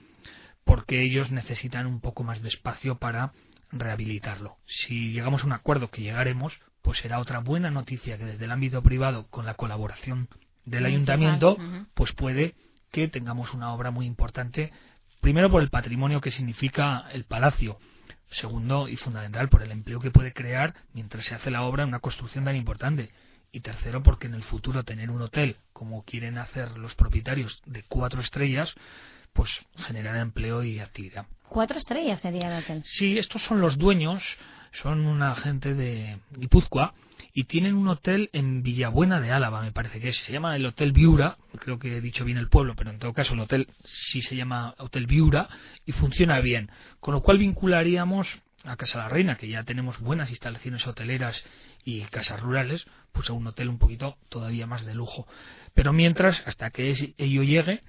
porque 0.64 1.02
ellos 1.02 1.32
necesitan 1.32 1.88
un 1.88 2.00
poco 2.00 2.24
más 2.24 2.42
de 2.42 2.50
espacio 2.50 3.00
para 3.00 3.34
rehabilitarlo. 3.72 4.58
Si 4.66 5.12
llegamos 5.12 5.44
a 5.44 5.46
un 5.46 5.54
acuerdo 5.54 5.90
que 5.90 6.02
llegaremos, 6.02 6.54
pues 6.82 7.00
será 7.00 7.20
otra 7.20 7.40
buena 7.40 7.72
noticia 7.72 8.18
que 8.18 8.26
desde 8.26 8.46
el 8.46 8.52
ámbito 8.52 8.82
privado, 8.82 9.28
con 9.30 9.46
la 9.46 9.54
colaboración 9.54 10.28
del 10.66 10.86
ayuntamiento, 10.86 11.58
pues 11.94 12.14
puede 12.14 12.56
que 12.92 13.08
tengamos 13.08 13.54
una 13.54 13.74
obra 13.74 13.92
muy 13.92 14.06
importante, 14.06 14.72
primero 15.22 15.50
por 15.50 15.62
el 15.62 15.70
patrimonio 15.70 16.22
que 16.22 16.32
significa 16.32 17.06
el 17.12 17.26
palacio, 17.26 17.78
segundo 18.32 18.88
y 18.88 18.96
fundamental 18.96 19.50
por 19.50 19.64
el 19.64 19.72
empleo 19.72 20.00
que 20.00 20.12
puede 20.12 20.34
crear 20.34 20.74
mientras 20.94 21.26
se 21.26 21.36
hace 21.36 21.52
la 21.52 21.64
obra 21.64 21.84
en 21.84 21.90
una 21.90 22.00
construcción 22.00 22.46
tan 22.46 22.56
importante. 22.56 23.12
Y 23.52 23.62
tercero, 23.62 24.04
porque 24.04 24.28
en 24.28 24.36
el 24.36 24.44
futuro 24.44 24.84
tener 24.84 25.10
un 25.10 25.24
hotel, 25.24 25.58
como 25.74 26.04
quieren 26.04 26.38
hacer 26.38 26.78
los 26.78 26.94
propietarios 26.94 27.62
de 27.66 27.84
cuatro 27.84 28.22
estrellas, 28.22 28.76
pues 29.40 29.52
generará 29.88 30.20
empleo 30.20 30.66
y 30.66 30.82
actividad. 30.82 31.26
Cuatro 31.48 31.80
estrellas 31.80 32.20
sería 32.20 32.54
el 32.54 32.62
hotel. 32.62 32.84
Sí, 32.84 33.18
estos 33.18 33.42
son 33.42 33.62
los 33.62 33.78
dueños, 33.78 34.22
son 34.84 35.06
una 35.06 35.34
gente 35.36 35.76
de 35.76 36.20
Guipúzcoa 36.32 36.94
y 37.34 37.46
tienen 37.46 37.76
un 37.76 37.88
hotel 37.88 38.30
en 38.34 38.64
Villabuena 38.64 39.22
de 39.22 39.32
Álava, 39.32 39.62
me 39.62 39.72
parece 39.72 40.02
que 40.02 40.10
es. 40.10 40.18
Se 40.18 40.34
llama 40.34 40.58
el 40.58 40.66
Hotel 40.66 40.92
Viura, 40.92 41.38
creo 41.58 41.80
que 41.80 41.96
he 41.96 42.02
dicho 42.02 42.26
bien 42.26 42.38
el 42.38 42.50
pueblo, 42.50 42.76
pero 42.76 42.90
en 42.90 43.00
todo 43.00 43.14
caso 43.14 43.34
el 43.34 43.40
hotel 43.40 43.70
sí 43.86 44.22
se 44.22 44.36
llama 44.36 44.76
Hotel 44.78 45.08
Viura 45.08 45.48
y 45.86 45.94
funciona 45.94 46.42
bien. 46.42 46.70
Con 47.00 47.14
lo 47.14 47.22
cual 47.22 47.38
vincularíamos 47.38 48.28
a 48.64 48.76
Casa 48.76 49.00
la 49.00 49.10
Reina, 49.10 49.36
que 49.36 49.48
ya 49.48 49.64
tenemos 49.64 50.00
buenas 50.00 50.30
instalaciones 50.30 50.86
hoteleras 50.86 51.44
y 51.84 52.02
casas 52.06 52.40
rurales, 52.42 52.86
pues 53.12 53.30
a 53.30 53.34
un 53.34 53.48
hotel 53.48 53.70
un 53.70 53.80
poquito 53.80 54.18
todavía 54.30 54.68
más 54.68 54.86
de 54.86 54.94
lujo. 54.94 55.28
Pero 55.74 55.94
mientras, 55.94 56.42
hasta 56.46 56.70
que 56.72 57.14
ello 57.18 57.44
llegue, 57.44 57.84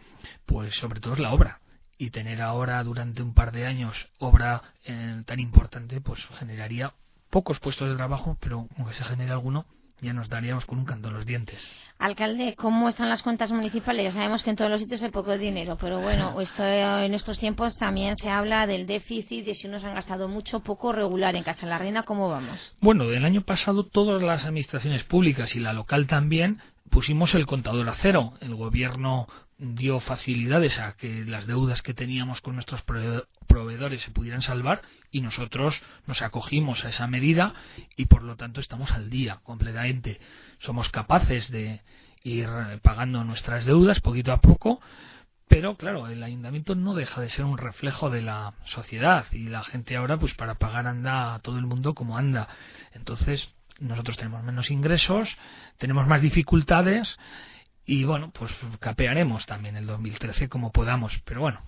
pues 0.47 0.75
sobre 0.77 1.01
todo 1.01 1.15
es 1.15 1.21
la 1.21 1.33
obra 1.33 1.61
y 1.99 2.11
tener 2.11 2.41
ahora 2.41 2.83
durante 2.83 3.23
un 3.23 3.35
par 3.35 3.53
de 3.53 3.67
años 3.67 3.95
obra 4.19 4.63
eh, 4.85 5.23
tan 5.27 5.39
importante, 5.39 6.01
pues 6.01 6.21
generaría 6.39 6.95
pocos 7.29 7.61
puestos 7.61 7.89
de 7.89 7.97
trabajo, 7.97 8.39
pero 8.41 8.69
aunque 8.77 8.95
se 8.95 9.05
genere 9.05 9.33
alguno, 9.33 9.67
ya 10.01 10.13
nos 10.13 10.29
daríamos 10.29 10.65
con 10.67 10.79
un 10.79 10.85
canto 10.85 11.09
en 11.09 11.15
los 11.15 11.27
dientes. 11.27 11.61
Alcalde, 11.99 12.55
¿cómo 12.57 12.89
están 12.89 13.11
las 13.11 13.23
cuentas 13.23 13.51
municipales? 13.51 14.05
Ya 14.05 14.13
sabemos 14.13 14.43
que 14.43 14.51
en 14.51 14.57
todos 14.57 14.71
los 14.71 14.81
sitios 14.81 15.03
hay 15.03 15.11
poco 15.11 15.37
dinero, 15.37 15.77
pero 15.79 16.01
bueno, 16.01 16.41
esto, 16.41 16.65
en 16.65 17.13
estos 17.15 17.39
tiempos 17.39 17.77
también 17.77 18.17
se 18.17 18.31
habla 18.31 18.67
del 18.67 18.87
déficit, 18.87 19.45
de 19.45 19.55
si 19.55 19.69
nos 19.69 19.85
han 19.85 19.95
gastado 19.95 20.29
mucho, 20.29 20.61
poco 20.61 20.93
regular 20.93 21.37
en 21.37 21.43
Casa 21.43 21.67
la 21.67 21.79
Reina, 21.79 22.05
¿cómo 22.05 22.29
vamos? 22.29 22.75
Bueno, 22.81 23.07
del 23.07 23.25
año 23.25 23.43
pasado 23.43 23.85
todas 23.85 24.23
las 24.23 24.45
administraciones 24.47 25.05
públicas 25.05 25.55
y 25.57 25.61
la 25.61 25.73
local 25.73 26.07
también 26.07 26.61
pusimos 26.91 27.35
el 27.35 27.47
contador 27.47 27.89
a 27.89 27.95
cero. 27.97 28.33
El 28.41 28.55
gobierno 28.55 29.29
dio 29.59 30.01
facilidades 30.01 30.79
a 30.79 30.97
que 30.97 31.25
las 31.27 31.47
deudas 31.47 31.83
que 31.83 31.95
teníamos 31.95 32.41
con 32.41 32.55
nuestros 32.55 32.83
proveedores 33.51 34.01
se 34.03 34.13
pudieran 34.13 34.43
salvar 34.43 34.81
y 35.11 35.21
nosotros 35.23 35.75
nos 36.07 36.23
acogimos 36.23 36.85
a 36.85 36.91
esa 36.91 37.09
medida 37.09 37.53
y 37.97 38.07
por 38.07 38.23
lo 38.23 38.37
tanto 38.37 38.61
estamos 38.61 38.93
al 38.93 39.11
día 39.11 39.41
completamente. 39.43 40.21
Somos 40.61 40.89
capaces 40.89 41.51
de 41.51 41.83
ir 42.23 42.49
pagando 42.83 43.25
nuestras 43.25 43.65
deudas 43.65 44.01
poquito 44.01 44.33
a 44.33 44.41
poco, 44.41 44.81
pero 45.49 45.75
claro, 45.75 46.07
el 46.07 46.23
ayuntamiento 46.23 46.77
no 46.77 46.95
deja 46.95 47.21
de 47.21 47.31
ser 47.31 47.45
un 47.45 47.59
reflejo 47.59 48.09
de 48.09 48.23
la 48.23 48.55
sociedad 48.67 49.27
y 49.33 49.49
la 49.49 49.65
gente 49.65 49.97
ahora 49.97 50.17
pues 50.17 50.33
para 50.35 50.55
pagar 50.55 50.87
anda 50.87 51.41
todo 51.41 51.59
el 51.59 51.67
mundo 51.67 51.95
como 51.95 52.17
anda. 52.17 52.47
Entonces, 52.93 53.49
nosotros 53.81 54.17
tenemos 54.17 54.45
menos 54.45 54.71
ingresos, 54.71 55.29
tenemos 55.77 56.07
más 56.07 56.23
dificultades 56.23 57.19
y 57.85 58.05
bueno, 58.05 58.31
pues 58.31 58.53
capearemos 58.79 59.45
también 59.47 59.75
el 59.75 59.87
2013 59.87 60.49
como 60.49 60.71
podamos, 60.71 61.13
pero 61.25 61.41
bueno, 61.41 61.63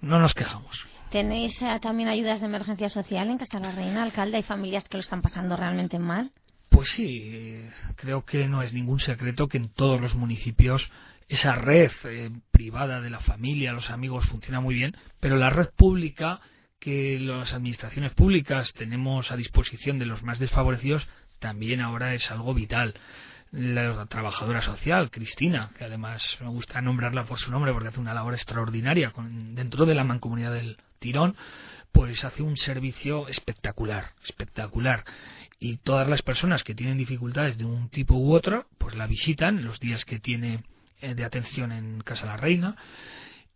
no 0.00 0.18
nos 0.18 0.32
quejamos. 0.32 0.86
¿Tenéis 1.10 1.60
eh, 1.62 1.78
también 1.80 2.08
ayudas 2.08 2.40
de 2.40 2.46
emergencia 2.46 2.90
social 2.90 3.30
en 3.30 3.38
Casa 3.38 3.58
la 3.60 3.72
Reina, 3.72 4.02
alcalde? 4.02 4.36
¿Hay 4.36 4.42
familias 4.42 4.88
que 4.88 4.98
lo 4.98 5.02
están 5.02 5.22
pasando 5.22 5.56
realmente 5.56 5.98
mal? 5.98 6.32
Pues 6.68 6.90
sí, 6.90 7.66
creo 7.96 8.24
que 8.26 8.46
no 8.46 8.62
es 8.62 8.74
ningún 8.74 9.00
secreto 9.00 9.48
que 9.48 9.56
en 9.56 9.70
todos 9.70 10.00
los 10.00 10.14
municipios 10.14 10.90
esa 11.28 11.54
red 11.54 11.90
eh, 12.04 12.30
privada 12.50 13.00
de 13.00 13.10
la 13.10 13.20
familia, 13.20 13.72
los 13.72 13.90
amigos, 13.90 14.26
funciona 14.26 14.60
muy 14.60 14.74
bien, 14.74 14.96
pero 15.18 15.36
la 15.36 15.50
red 15.50 15.68
pública 15.76 16.40
que 16.78 17.18
las 17.18 17.54
administraciones 17.54 18.12
públicas 18.12 18.72
tenemos 18.74 19.32
a 19.32 19.36
disposición 19.36 19.98
de 19.98 20.06
los 20.06 20.22
más 20.22 20.38
desfavorecidos 20.38 21.08
también 21.38 21.80
ahora 21.80 22.14
es 22.14 22.30
algo 22.30 22.54
vital 22.54 22.94
la 23.50 24.06
trabajadora 24.06 24.60
social, 24.60 25.10
Cristina, 25.10 25.70
que 25.76 25.84
además 25.84 26.36
me 26.40 26.48
gusta 26.48 26.80
nombrarla 26.82 27.24
por 27.24 27.38
su 27.38 27.50
nombre 27.50 27.72
porque 27.72 27.88
hace 27.88 28.00
una 28.00 28.14
labor 28.14 28.34
extraordinaria 28.34 29.12
dentro 29.16 29.86
de 29.86 29.94
la 29.94 30.04
mancomunidad 30.04 30.52
del 30.52 30.76
Tirón, 30.98 31.36
pues 31.92 32.24
hace 32.24 32.42
un 32.42 32.56
servicio 32.56 33.28
espectacular, 33.28 34.12
espectacular. 34.24 35.04
Y 35.58 35.78
todas 35.78 36.08
las 36.08 36.22
personas 36.22 36.62
que 36.62 36.74
tienen 36.74 36.98
dificultades 36.98 37.58
de 37.58 37.64
un 37.64 37.88
tipo 37.88 38.14
u 38.14 38.32
otro, 38.32 38.66
pues 38.78 38.94
la 38.94 39.06
visitan 39.06 39.64
los 39.64 39.80
días 39.80 40.04
que 40.04 40.20
tiene 40.20 40.62
eh, 41.00 41.14
de 41.14 41.24
atención 41.24 41.72
en 41.72 42.00
Casa 42.00 42.26
la 42.26 42.36
Reina. 42.36 42.76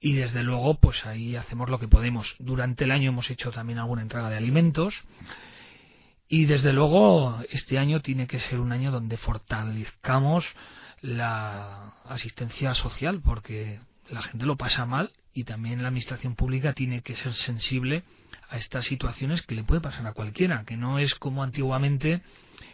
Y 0.00 0.14
desde 0.14 0.42
luego, 0.42 0.74
pues 0.80 1.06
ahí 1.06 1.36
hacemos 1.36 1.70
lo 1.70 1.78
que 1.78 1.86
podemos. 1.86 2.34
Durante 2.40 2.84
el 2.84 2.90
año 2.90 3.10
hemos 3.10 3.30
hecho 3.30 3.52
también 3.52 3.78
alguna 3.78 4.02
entrega 4.02 4.30
de 4.30 4.36
alimentos 4.36 4.94
y 6.32 6.46
desde 6.46 6.72
luego 6.72 7.38
este 7.50 7.78
año 7.78 8.00
tiene 8.00 8.26
que 8.26 8.40
ser 8.40 8.58
un 8.58 8.72
año 8.72 8.90
donde 8.90 9.18
fortalezcamos 9.18 10.46
la 11.02 11.92
asistencia 12.06 12.74
social 12.74 13.20
porque 13.20 13.80
la 14.08 14.22
gente 14.22 14.46
lo 14.46 14.56
pasa 14.56 14.86
mal 14.86 15.10
y 15.34 15.44
también 15.44 15.82
la 15.82 15.88
administración 15.88 16.34
pública 16.34 16.72
tiene 16.72 17.02
que 17.02 17.16
ser 17.16 17.34
sensible 17.34 18.02
a 18.48 18.58
estas 18.58 18.84
situaciones 18.84 19.42
que 19.42 19.54
le 19.54 19.64
puede 19.64 19.80
pasar 19.80 20.06
a 20.06 20.12
cualquiera, 20.12 20.64
que 20.64 20.76
no 20.76 20.98
es 20.98 21.14
como 21.14 21.42
antiguamente 21.42 22.22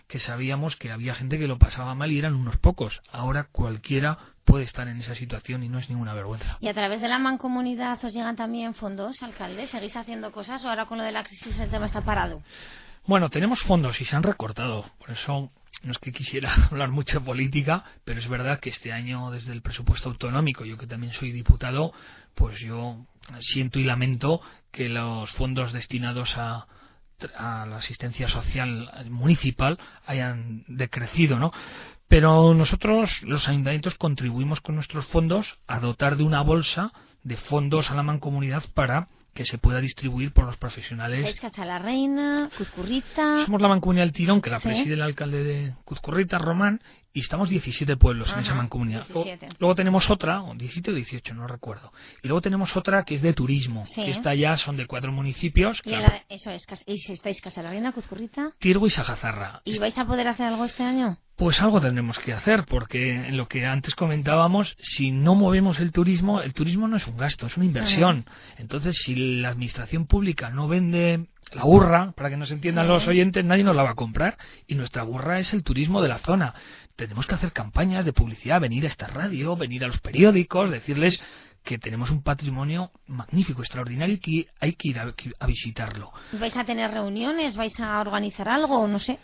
que 0.09 0.19
sabíamos 0.19 0.77
que 0.77 0.91
había 0.91 1.15
gente 1.15 1.39
que 1.39 1.47
lo 1.47 1.59
pasaba 1.59 1.95
mal 1.95 2.11
y 2.11 2.19
eran 2.19 2.35
unos 2.35 2.57
pocos. 2.57 3.01
Ahora 3.13 3.45
cualquiera 3.45 4.19
puede 4.45 4.65
estar 4.65 4.89
en 4.89 4.99
esa 5.01 5.15
situación 5.15 5.63
y 5.63 5.69
no 5.69 5.79
es 5.79 5.91
ninguna 5.91 6.15
vergüenza. 6.15 6.57
¿Y 6.61 6.69
a 6.69 6.75
través 6.75 7.03
de 7.03 7.09
la 7.09 7.19
mancomunidad 7.19 8.03
os 8.03 8.15
llegan 8.15 8.35
también 8.35 8.75
fondos, 8.75 9.23
alcalde? 9.23 9.67
¿Seguís 9.67 9.95
haciendo 9.95 10.33
cosas 10.33 10.65
o 10.65 10.69
ahora 10.69 10.87
con 10.87 10.99
lo 10.99 11.05
de 11.05 11.13
la 11.13 11.25
crisis 11.25 11.59
el 11.59 11.71
tema 11.71 11.87
está 11.87 12.01
parado? 12.01 12.43
Bueno, 13.09 13.31
tenemos 13.31 13.63
fondos 13.63 13.99
y 14.03 14.05
se 14.05 14.15
han 14.15 14.23
recortado, 14.23 14.85
por 14.99 15.11
eso 15.11 15.51
no 15.83 15.93
es 15.93 15.99
que 15.99 16.13
quisiera 16.13 16.53
hablar 16.71 16.91
mucho 16.91 17.21
de 17.21 17.25
política, 17.25 17.83
pero 18.05 18.21
es 18.21 18.29
verdad 18.29 18.61
que 18.61 18.69
este 18.69 18.93
año 18.93 19.31
desde 19.31 19.53
el 19.53 19.63
presupuesto 19.63 20.11
autonómico, 20.11 20.67
yo 20.67 20.77
que 20.77 20.87
también 20.87 21.15
soy 21.15 21.33
diputado, 21.33 21.95
pues 22.35 22.61
yo 22.61 23.07
siento 23.41 23.79
y 23.79 23.85
lamento 23.85 24.43
que 24.71 24.91
los 24.91 25.31
fondos 25.31 25.73
destinados 25.73 26.37
a, 26.37 26.67
a 27.35 27.65
la 27.65 27.79
asistencia 27.79 28.29
social 28.29 28.91
municipal 29.09 29.79
hayan 30.05 30.67
decrecido, 30.69 31.39
¿no? 31.39 31.51
Pero 32.09 32.53
nosotros, 32.53 33.23
los 33.23 33.49
ayuntamientos, 33.49 33.95
contribuimos 33.95 34.61
con 34.61 34.75
nuestros 34.75 35.07
fondos 35.07 35.59
a 35.67 35.81
dotar 35.81 36.19
de 36.19 36.25
una 36.25 36.43
bolsa 36.43 36.93
de 37.23 37.39
fondos 37.39 37.91
a 37.91 37.95
la 37.95 38.03
mancomunidad 38.03 38.65
para 38.75 39.09
que 39.35 39.45
se 39.45 39.59
pueda 39.59 39.81
distribuir 39.81 40.33
por 40.33 40.47
los 40.47 40.57
profesionales. 40.57 41.39
Casa 41.41 41.65
la 41.65 41.79
Reina, 41.79 42.51
Cuzcurrita. 42.59 43.45
Somos 43.45 43.63
la 43.63 43.69
mancomunidad 43.69 44.05
del 44.05 44.13
Tirón, 44.13 44.41
que 44.41 44.51
la 44.51 44.61
preside 44.61 44.95
el 44.95 45.03
alcalde 45.03 45.45
de 45.45 45.75
Cuzcurrita, 45.85 46.39
Román, 46.39 46.81
y 47.13 47.21
estamos 47.21 47.49
17 47.49 47.97
pueblos 47.97 48.31
en 48.33 48.41
esa 48.41 48.55
mancomunidad. 48.55 49.07
Luego, 49.59 49.75
tenemos 49.75 50.11
otra, 50.11 50.43
17 50.55 50.91
o 50.91 50.95
18, 50.95 51.35
no 51.35 51.47
recuerdo. 51.47 51.93
Y 52.23 52.29
luego 52.29 52.41
tenemos 52.41 52.77
otra 52.77 53.05
que 53.05 53.15
es 53.15 53.23
de 53.23 53.33
turismo, 53.33 53.87
que 53.95 54.11
esta 54.11 54.35
ya 54.35 54.57
son 54.57 54.77
de 54.77 54.87
cuatro 54.87 55.13
municipios. 55.13 55.81
Y 55.85 55.93
eso 56.29 56.51
es, 56.51 56.67
¿y 56.87 57.13
estáis 57.13 57.41
Casa 57.41 57.63
la 57.63 57.71
Reina, 57.71 57.93
Cuzcurrita? 57.93 58.53
Tirgo 58.59 58.87
y 58.87 58.91
Sajazarra. 58.91 59.63
¿Y 59.65 59.79
vais 59.79 59.97
a 59.99 60.05
poder 60.05 60.29
hacer 60.29 60.47
algo 60.47 60.65
este 60.65 60.83
año? 60.83 61.19
Pues 61.39 61.63
algo 61.63 61.81
tendremos 61.81 62.19
que 62.19 62.35
hacer, 62.35 62.65
porque 62.65 63.15
en 63.15 63.37
lo 63.37 63.49
que 63.49 63.65
antes 63.65 63.95
comentábamos, 63.95 64.75
si 64.79 65.13
no 65.13 65.35
movemos 65.35 65.79
el 65.79 65.93
turismo, 65.93 66.43
el 66.43 66.53
turismo 66.53 66.89
no 66.89 66.97
es 66.97 67.07
un 67.07 67.17
gasto, 67.17 67.47
es 67.47 67.57
una 67.57 67.65
inversión. 67.65 68.27
Entonces, 68.59 68.99
si 68.99 69.15
la 69.41 69.51
administración 69.51 70.07
pública 70.07 70.51
no 70.51 70.67
vende 70.67 71.27
la 71.53 71.63
burra, 71.63 72.13
para 72.13 72.29
que 72.29 72.37
nos 72.37 72.51
entiendan 72.51 72.89
los 72.89 73.07
oyentes, 73.07 73.45
nadie 73.45 73.65
nos 73.65 73.77
la 73.77 73.85
va 73.85 73.91
a 73.91 73.95
comprar. 73.95 74.37
Y 74.67 74.75
nuestra 74.75 75.05
burra 75.05 75.39
es 75.39 75.53
el 75.53 75.63
turismo 75.63 76.03
de 76.03 76.09
la 76.09 76.19
zona 76.19 76.55
tenemos 76.99 77.29
que 77.29 77.37
hacer 77.37 77.53
campañas 77.53 78.05
de 78.05 78.13
publicidad, 78.13 78.61
venir 78.61 78.85
a 78.85 78.89
esta 78.89 79.07
radio, 79.07 79.55
venir 79.55 79.85
a 79.85 79.87
los 79.87 80.01
periódicos, 80.01 80.69
decirles 80.69 81.23
que 81.63 81.79
tenemos 81.79 82.11
un 82.11 82.23
patrimonio 82.23 82.91
magnífico, 83.07 83.63
extraordinario 83.63 84.17
y 84.17 84.19
que 84.19 84.49
hay 84.59 84.73
que 84.73 84.89
ir 84.89 84.99
a, 84.99 85.47
visitarlo. 85.47 86.13
¿Vais 86.33 86.57
a 86.57 86.65
tener 86.65 86.91
reuniones? 86.91 87.57
¿Vais 87.57 87.79
a 87.79 88.01
organizar 88.01 88.49
algo? 88.49 88.89
No 88.89 88.99
sé. 88.99 89.19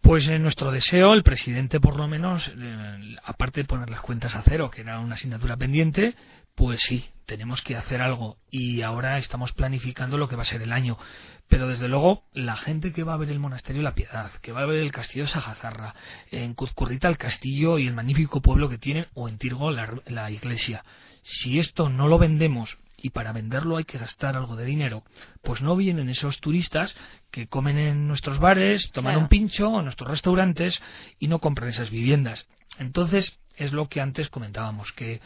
Pues 0.00 0.26
en 0.28 0.42
nuestro 0.42 0.70
deseo, 0.70 1.12
el 1.12 1.22
presidente 1.22 1.80
por 1.80 1.96
lo 1.96 2.08
menos, 2.08 2.50
eh, 2.56 3.16
aparte 3.24 3.60
de 3.60 3.66
poner 3.66 3.90
las 3.90 4.00
cuentas 4.00 4.34
a 4.34 4.42
cero, 4.42 4.70
que 4.70 4.80
era 4.82 5.00
una 5.00 5.16
asignatura 5.16 5.56
pendiente, 5.56 6.14
pues 6.54 6.80
sí, 6.82 7.04
tenemos 7.26 7.62
que 7.62 7.76
hacer 7.76 8.00
algo 8.00 8.38
y 8.50 8.82
ahora 8.82 9.18
estamos 9.18 9.52
planificando 9.52 10.16
lo 10.16 10.28
que 10.28 10.36
va 10.36 10.42
a 10.42 10.46
ser 10.46 10.62
el 10.62 10.72
año. 10.72 10.98
Pero 11.46 11.68
desde 11.68 11.88
luego, 11.88 12.24
la 12.32 12.56
gente 12.56 12.92
que 12.92 13.04
va 13.04 13.14
a 13.14 13.18
ver 13.18 13.30
el 13.30 13.38
monasterio 13.38 13.82
La 13.82 13.94
Piedad, 13.94 14.30
que 14.40 14.52
va 14.52 14.62
a 14.62 14.66
ver 14.66 14.80
el 14.80 14.92
castillo 14.92 15.24
de 15.24 15.30
Sajazarra, 15.30 15.94
en 16.30 16.54
Cuzcurrita 16.54 17.08
el 17.08 17.18
castillo 17.18 17.78
y 17.78 17.86
el 17.86 17.94
magnífico 17.94 18.40
pueblo 18.40 18.68
que 18.68 18.78
tienen, 18.78 19.06
o 19.14 19.28
en 19.28 19.38
Tirgo 19.38 19.70
la, 19.70 20.00
la 20.06 20.30
iglesia, 20.30 20.84
si 21.22 21.58
esto 21.58 21.90
no 21.90 22.08
lo 22.08 22.18
vendemos 22.18 22.78
y 23.00 23.10
para 23.10 23.32
venderlo 23.32 23.76
hay 23.76 23.84
que 23.84 23.98
gastar 23.98 24.36
algo 24.36 24.56
de 24.56 24.64
dinero, 24.64 25.04
pues 25.42 25.62
no 25.62 25.76
vienen 25.76 26.08
esos 26.08 26.40
turistas 26.40 26.94
que 27.30 27.46
comen 27.46 27.78
en 27.78 28.08
nuestros 28.08 28.38
bares, 28.38 28.90
toman 28.92 29.16
un 29.16 29.28
pincho 29.28 29.78
en 29.78 29.84
nuestros 29.84 30.10
restaurantes 30.10 30.80
y 31.18 31.28
no 31.28 31.38
compran 31.38 31.70
esas 31.70 31.90
viviendas. 31.90 32.46
Entonces, 32.78 33.38
es 33.56 33.72
lo 33.72 33.88
que 33.88 34.00
antes 34.00 34.28
comentábamos, 34.28 34.92
que 34.92 35.20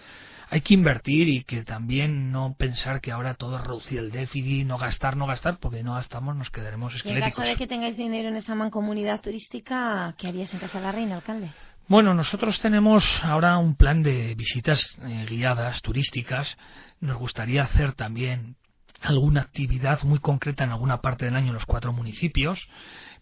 hay 0.50 0.60
que 0.60 0.74
invertir 0.74 1.28
y 1.28 1.44
que 1.44 1.64
también 1.64 2.30
no 2.30 2.54
pensar 2.58 3.00
que 3.00 3.10
ahora 3.10 3.34
todo 3.34 3.56
es 3.56 3.62
reducir 3.62 3.98
el 3.98 4.10
déficit, 4.10 4.66
no 4.66 4.76
gastar, 4.76 5.16
no 5.16 5.26
gastar, 5.26 5.56
porque 5.58 5.82
no 5.82 5.94
gastamos 5.94 6.36
nos 6.36 6.50
quedaremos 6.50 6.94
esqueléticos. 6.94 7.38
en 7.38 7.42
caso 7.42 7.48
de 7.48 7.56
que 7.56 7.66
tengáis 7.66 7.96
dinero 7.96 8.28
en 8.28 8.36
esa 8.36 8.54
mancomunidad 8.54 9.22
turística, 9.22 10.14
¿qué 10.18 10.28
harías 10.28 10.52
en 10.52 10.60
Casa 10.60 10.78
de 10.78 10.84
la 10.84 10.92
Reina, 10.92 11.16
alcalde? 11.16 11.48
Bueno, 11.92 12.14
nosotros 12.14 12.58
tenemos 12.58 13.04
ahora 13.22 13.58
un 13.58 13.76
plan 13.76 14.02
de 14.02 14.34
visitas 14.34 14.96
eh, 15.02 15.26
guiadas 15.28 15.82
turísticas. 15.82 16.56
Nos 17.00 17.18
gustaría 17.18 17.64
hacer 17.64 17.92
también 17.92 18.56
alguna 19.02 19.42
actividad 19.42 20.02
muy 20.02 20.18
concreta 20.18 20.64
en 20.64 20.70
alguna 20.70 21.02
parte 21.02 21.26
del 21.26 21.36
año 21.36 21.48
en 21.48 21.52
los 21.52 21.66
cuatro 21.66 21.92
municipios. 21.92 22.58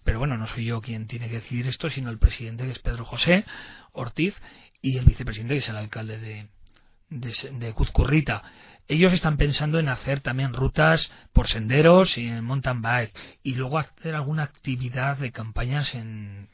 Pero 0.04 0.20
bueno, 0.20 0.36
no 0.36 0.46
soy 0.46 0.66
yo 0.66 0.80
quien 0.80 1.08
tiene 1.08 1.28
que 1.28 1.40
decidir 1.40 1.66
esto, 1.66 1.90
sino 1.90 2.10
el 2.10 2.20
presidente, 2.20 2.62
que 2.62 2.70
es 2.70 2.78
Pedro 2.78 3.04
José 3.04 3.44
Ortiz, 3.90 4.36
y 4.80 4.98
el 4.98 5.04
vicepresidente, 5.04 5.54
que 5.54 5.58
es 5.58 5.68
el 5.68 5.76
alcalde 5.76 6.20
de, 6.20 6.48
de, 7.50 7.72
Cuzcurrita. 7.72 8.44
Ellos 8.90 9.12
están 9.12 9.36
pensando 9.36 9.78
en 9.78 9.88
hacer 9.88 10.18
también 10.18 10.52
rutas 10.52 11.12
por 11.32 11.46
senderos 11.46 12.18
y 12.18 12.26
en 12.26 12.44
mountain 12.44 12.82
bike 12.82 13.16
y 13.44 13.54
luego 13.54 13.78
hacer 13.78 14.16
alguna 14.16 14.42
actividad 14.42 15.16
de 15.16 15.30
campañas 15.30 15.94
en, 15.94 16.48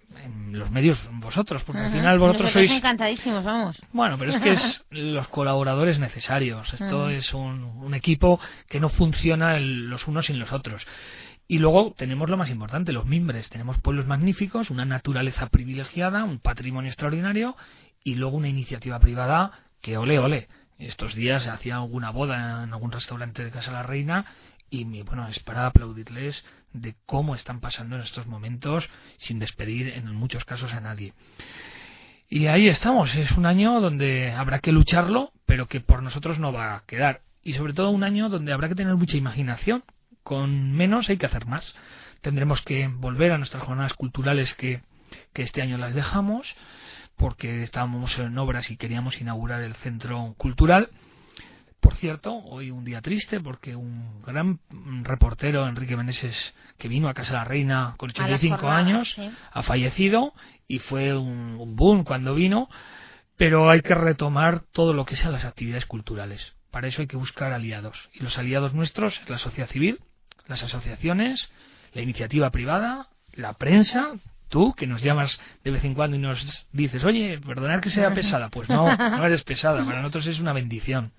los 0.50 0.70
medios 0.70 0.98
vosotros, 1.12 1.62
porque 1.64 1.80
al 1.80 1.92
final 1.92 2.18
vosotros 2.18 2.52
sois 2.52 2.70
encantadísimos, 2.70 3.42
vamos. 3.42 3.80
Bueno, 3.92 4.18
pero 4.18 4.32
es 4.32 4.38
que 4.42 4.52
es 4.52 4.84
los 4.90 5.28
colaboradores 5.28 5.98
necesarios. 5.98 6.74
Esto 6.74 7.08
es 7.08 7.32
un, 7.32 7.64
un, 7.64 7.94
equipo 7.94 8.38
que 8.68 8.80
no 8.80 8.90
funciona 8.90 9.58
los 9.58 10.06
unos 10.06 10.26
sin 10.26 10.38
los 10.38 10.52
otros. 10.52 10.86
Y 11.48 11.58
luego 11.58 11.94
tenemos 11.96 12.28
lo 12.28 12.36
más 12.36 12.50
importante, 12.50 12.92
los 12.92 13.06
mimbres. 13.06 13.48
Tenemos 13.48 13.78
pueblos 13.80 14.06
magníficos, 14.06 14.68
una 14.68 14.84
naturaleza 14.84 15.46
privilegiada, 15.46 16.24
un 16.24 16.38
patrimonio 16.38 16.90
extraordinario 16.90 17.56
y 18.04 18.16
luego 18.16 18.36
una 18.36 18.48
iniciativa 18.48 18.98
privada 19.00 19.52
que 19.80 19.96
ole, 19.96 20.18
ole. 20.18 20.48
Estos 20.78 21.14
días 21.14 21.46
hacía 21.46 21.76
alguna 21.76 22.10
boda 22.10 22.64
en 22.64 22.72
algún 22.72 22.92
restaurante 22.92 23.42
de 23.42 23.50
Casa 23.50 23.72
la 23.72 23.82
Reina 23.82 24.26
y 24.68 25.02
bueno, 25.02 25.26
es 25.28 25.38
para 25.40 25.66
aplaudirles 25.66 26.44
de 26.72 26.94
cómo 27.06 27.34
están 27.34 27.60
pasando 27.60 27.96
en 27.96 28.02
estos 28.02 28.26
momentos 28.26 28.88
sin 29.18 29.38
despedir 29.38 29.88
en 29.88 30.14
muchos 30.14 30.44
casos 30.44 30.72
a 30.72 30.80
nadie. 30.80 31.14
Y 32.28 32.48
ahí 32.48 32.68
estamos, 32.68 33.14
es 33.14 33.30
un 33.32 33.46
año 33.46 33.80
donde 33.80 34.32
habrá 34.32 34.58
que 34.58 34.72
lucharlo, 34.72 35.32
pero 35.46 35.66
que 35.66 35.80
por 35.80 36.02
nosotros 36.02 36.38
no 36.38 36.52
va 36.52 36.74
a 36.74 36.84
quedar. 36.84 37.22
Y 37.42 37.54
sobre 37.54 37.72
todo 37.72 37.90
un 37.90 38.02
año 38.02 38.28
donde 38.28 38.52
habrá 38.52 38.68
que 38.68 38.74
tener 38.74 38.96
mucha 38.96 39.16
imaginación. 39.16 39.84
Con 40.24 40.72
menos 40.72 41.08
hay 41.08 41.18
que 41.18 41.26
hacer 41.26 41.46
más. 41.46 41.74
Tendremos 42.20 42.60
que 42.62 42.88
volver 42.88 43.30
a 43.30 43.38
nuestras 43.38 43.62
jornadas 43.62 43.94
culturales 43.94 44.54
que, 44.54 44.82
que 45.32 45.42
este 45.42 45.62
año 45.62 45.78
las 45.78 45.94
dejamos 45.94 46.54
porque 47.16 47.62
estábamos 47.62 48.18
en 48.18 48.36
obras 48.38 48.70
y 48.70 48.76
queríamos 48.76 49.20
inaugurar 49.20 49.62
el 49.62 49.74
centro 49.76 50.34
cultural. 50.36 50.90
Por 51.80 51.96
cierto, 51.96 52.34
hoy 52.34 52.70
un 52.70 52.84
día 52.84 53.00
triste 53.00 53.40
porque 53.40 53.76
un 53.76 54.22
gran 54.22 54.58
reportero, 55.02 55.66
Enrique 55.66 55.96
Meneses, 55.96 56.54
que 56.78 56.88
vino 56.88 57.08
a 57.08 57.14
Casa 57.14 57.32
de 57.32 57.38
la 57.38 57.44
Reina 57.44 57.94
con 57.96 58.10
85 58.10 58.68
años, 58.68 59.14
ha 59.52 59.62
fallecido 59.62 60.34
y 60.68 60.80
fue 60.80 61.16
un, 61.16 61.76
boom 61.76 62.04
cuando 62.04 62.34
vino, 62.34 62.68
pero 63.36 63.70
hay 63.70 63.82
que 63.82 63.94
retomar 63.94 64.60
todo 64.72 64.94
lo 64.94 65.04
que 65.04 65.16
sean 65.16 65.32
las 65.32 65.44
actividades 65.44 65.86
culturales. 65.86 66.54
Para 66.70 66.88
eso 66.88 67.02
hay 67.02 67.06
que 67.06 67.16
buscar 67.16 67.52
aliados. 67.52 67.96
Y 68.12 68.22
los 68.22 68.36
aliados 68.36 68.74
nuestros 68.74 69.18
es 69.20 69.30
la 69.30 69.38
sociedad 69.38 69.68
civil, 69.68 70.00
las 70.48 70.62
asociaciones, 70.62 71.50
la 71.92 72.02
iniciativa 72.02 72.50
privada, 72.50 73.08
la 73.32 73.52
prensa, 73.54 74.12
tú 74.48 74.74
que 74.74 74.86
nos 74.86 75.02
llamas 75.02 75.40
de 75.64 75.70
vez 75.70 75.84
en 75.84 75.94
cuando 75.94 76.16
y 76.16 76.20
nos 76.20 76.66
dices, 76.72 77.04
oye, 77.04 77.38
perdonar 77.38 77.80
que 77.80 77.90
sea 77.90 78.14
pesada, 78.14 78.48
pues 78.48 78.68
no, 78.68 78.96
no 78.96 79.26
eres 79.26 79.42
pesada, 79.44 79.84
para 79.84 80.00
nosotros 80.00 80.26
es 80.26 80.40
una 80.40 80.52
bendición. 80.52 81.12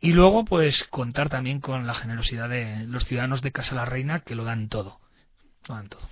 Y 0.00 0.12
luego, 0.12 0.44
pues 0.44 0.84
contar 0.84 1.28
también 1.28 1.60
con 1.60 1.86
la 1.86 1.94
generosidad 1.94 2.48
de 2.48 2.86
los 2.86 3.04
ciudadanos 3.04 3.42
de 3.42 3.50
Casa 3.50 3.74
la 3.74 3.84
Reina 3.84 4.20
que 4.20 4.36
lo 4.36 4.44
dan 4.44 4.68
todo, 4.68 5.00
lo 5.68 5.74
dan 5.74 5.88
todo. 5.88 6.02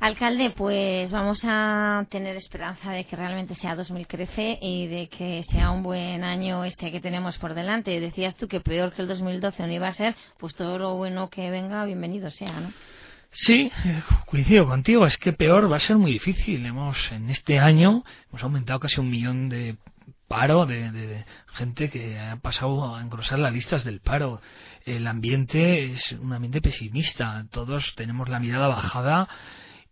Alcalde, 0.00 0.50
pues 0.50 1.10
vamos 1.10 1.40
a 1.44 2.04
tener 2.10 2.36
esperanza 2.36 2.90
de 2.90 3.04
que 3.04 3.16
realmente 3.16 3.54
sea 3.54 3.76
2013 3.76 4.58
y 4.60 4.86
de 4.86 5.08
que 5.08 5.44
sea 5.50 5.70
un 5.70 5.82
buen 5.82 6.24
año 6.24 6.64
este 6.64 6.90
que 6.90 7.00
tenemos 7.00 7.38
por 7.38 7.54
delante. 7.54 8.00
Decías 8.00 8.36
tú 8.36 8.48
que 8.48 8.60
peor 8.60 8.92
que 8.92 9.02
el 9.02 9.08
2012 9.08 9.66
no 9.66 9.72
iba 9.72 9.88
a 9.88 9.94
ser, 9.94 10.16
pues 10.38 10.54
todo 10.54 10.78
lo 10.78 10.96
bueno 10.96 11.30
que 11.30 11.50
venga, 11.50 11.84
bienvenido 11.84 12.30
sea, 12.30 12.60
¿no? 12.60 12.72
Sí, 13.36 13.72
coincido 14.26 14.64
contigo, 14.64 15.06
es 15.06 15.18
que 15.18 15.32
peor 15.32 15.70
va 15.70 15.78
a 15.78 15.80
ser 15.80 15.96
muy 15.96 16.12
difícil. 16.12 16.64
Hemos 16.64 17.10
en 17.10 17.30
este 17.30 17.58
año 17.58 18.04
hemos 18.28 18.42
aumentado 18.44 18.78
casi 18.78 19.00
un 19.00 19.10
millón 19.10 19.48
de 19.48 19.76
paro 20.28 20.66
de, 20.66 21.24
gente 21.52 21.90
que 21.90 22.18
ha 22.18 22.36
pasado 22.36 22.94
a 22.94 23.02
engrosar 23.02 23.40
las 23.40 23.52
listas 23.52 23.82
del 23.82 24.00
paro. 24.00 24.40
El 24.84 25.08
ambiente 25.08 25.92
es 25.92 26.12
un 26.12 26.32
ambiente 26.32 26.60
pesimista, 26.60 27.44
todos 27.50 27.94
tenemos 27.96 28.28
la 28.28 28.38
mirada 28.38 28.68
bajada 28.68 29.28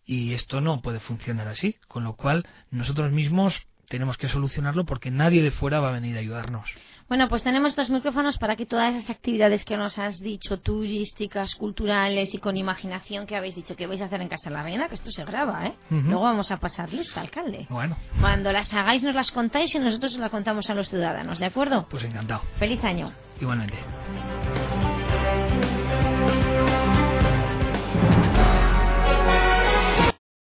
y 0.04 0.34
esto 0.34 0.60
no 0.60 0.80
puede 0.80 1.00
funcionar 1.00 1.48
así, 1.48 1.76
con 1.88 2.04
lo 2.04 2.14
cual 2.14 2.46
nosotros 2.70 3.10
mismos 3.10 3.60
tenemos 3.92 4.16
que 4.16 4.30
solucionarlo 4.30 4.84
porque 4.86 5.10
nadie 5.10 5.42
de 5.42 5.50
fuera 5.50 5.78
va 5.78 5.90
a 5.90 5.92
venir 5.92 6.16
a 6.16 6.20
ayudarnos. 6.20 6.64
Bueno, 7.10 7.28
pues 7.28 7.42
tenemos 7.42 7.70
estos 7.70 7.90
micrófonos 7.90 8.38
para 8.38 8.56
que 8.56 8.64
todas 8.64 8.94
esas 8.94 9.10
actividades 9.10 9.66
que 9.66 9.76
nos 9.76 9.98
has 9.98 10.18
dicho, 10.18 10.56
turísticas, 10.56 11.54
culturales 11.56 12.32
y 12.32 12.38
con 12.38 12.56
imaginación 12.56 13.26
que 13.26 13.36
habéis 13.36 13.54
dicho 13.54 13.76
que 13.76 13.86
vais 13.86 14.00
a 14.00 14.06
hacer 14.06 14.22
en 14.22 14.28
Casa 14.28 14.48
la 14.48 14.62
Reina, 14.62 14.88
que 14.88 14.94
esto 14.94 15.10
se 15.10 15.26
graba, 15.26 15.66
¿eh? 15.66 15.74
Luego 15.90 16.22
vamos 16.22 16.50
a 16.50 16.56
pasar 16.56 16.90
lista, 16.90 17.20
alcalde. 17.20 17.66
Bueno. 17.68 17.98
Cuando 18.18 18.50
las 18.50 18.72
hagáis 18.72 19.02
nos 19.02 19.14
las 19.14 19.30
contáis 19.30 19.74
y 19.74 19.78
nosotros 19.78 20.14
las 20.14 20.30
contamos 20.30 20.70
a 20.70 20.74
los 20.74 20.88
ciudadanos, 20.88 21.38
¿de 21.38 21.46
acuerdo? 21.46 21.86
Pues 21.90 22.02
encantado. 22.02 22.40
Feliz 22.58 22.82
año. 22.82 23.12
Igualmente. 23.38 23.76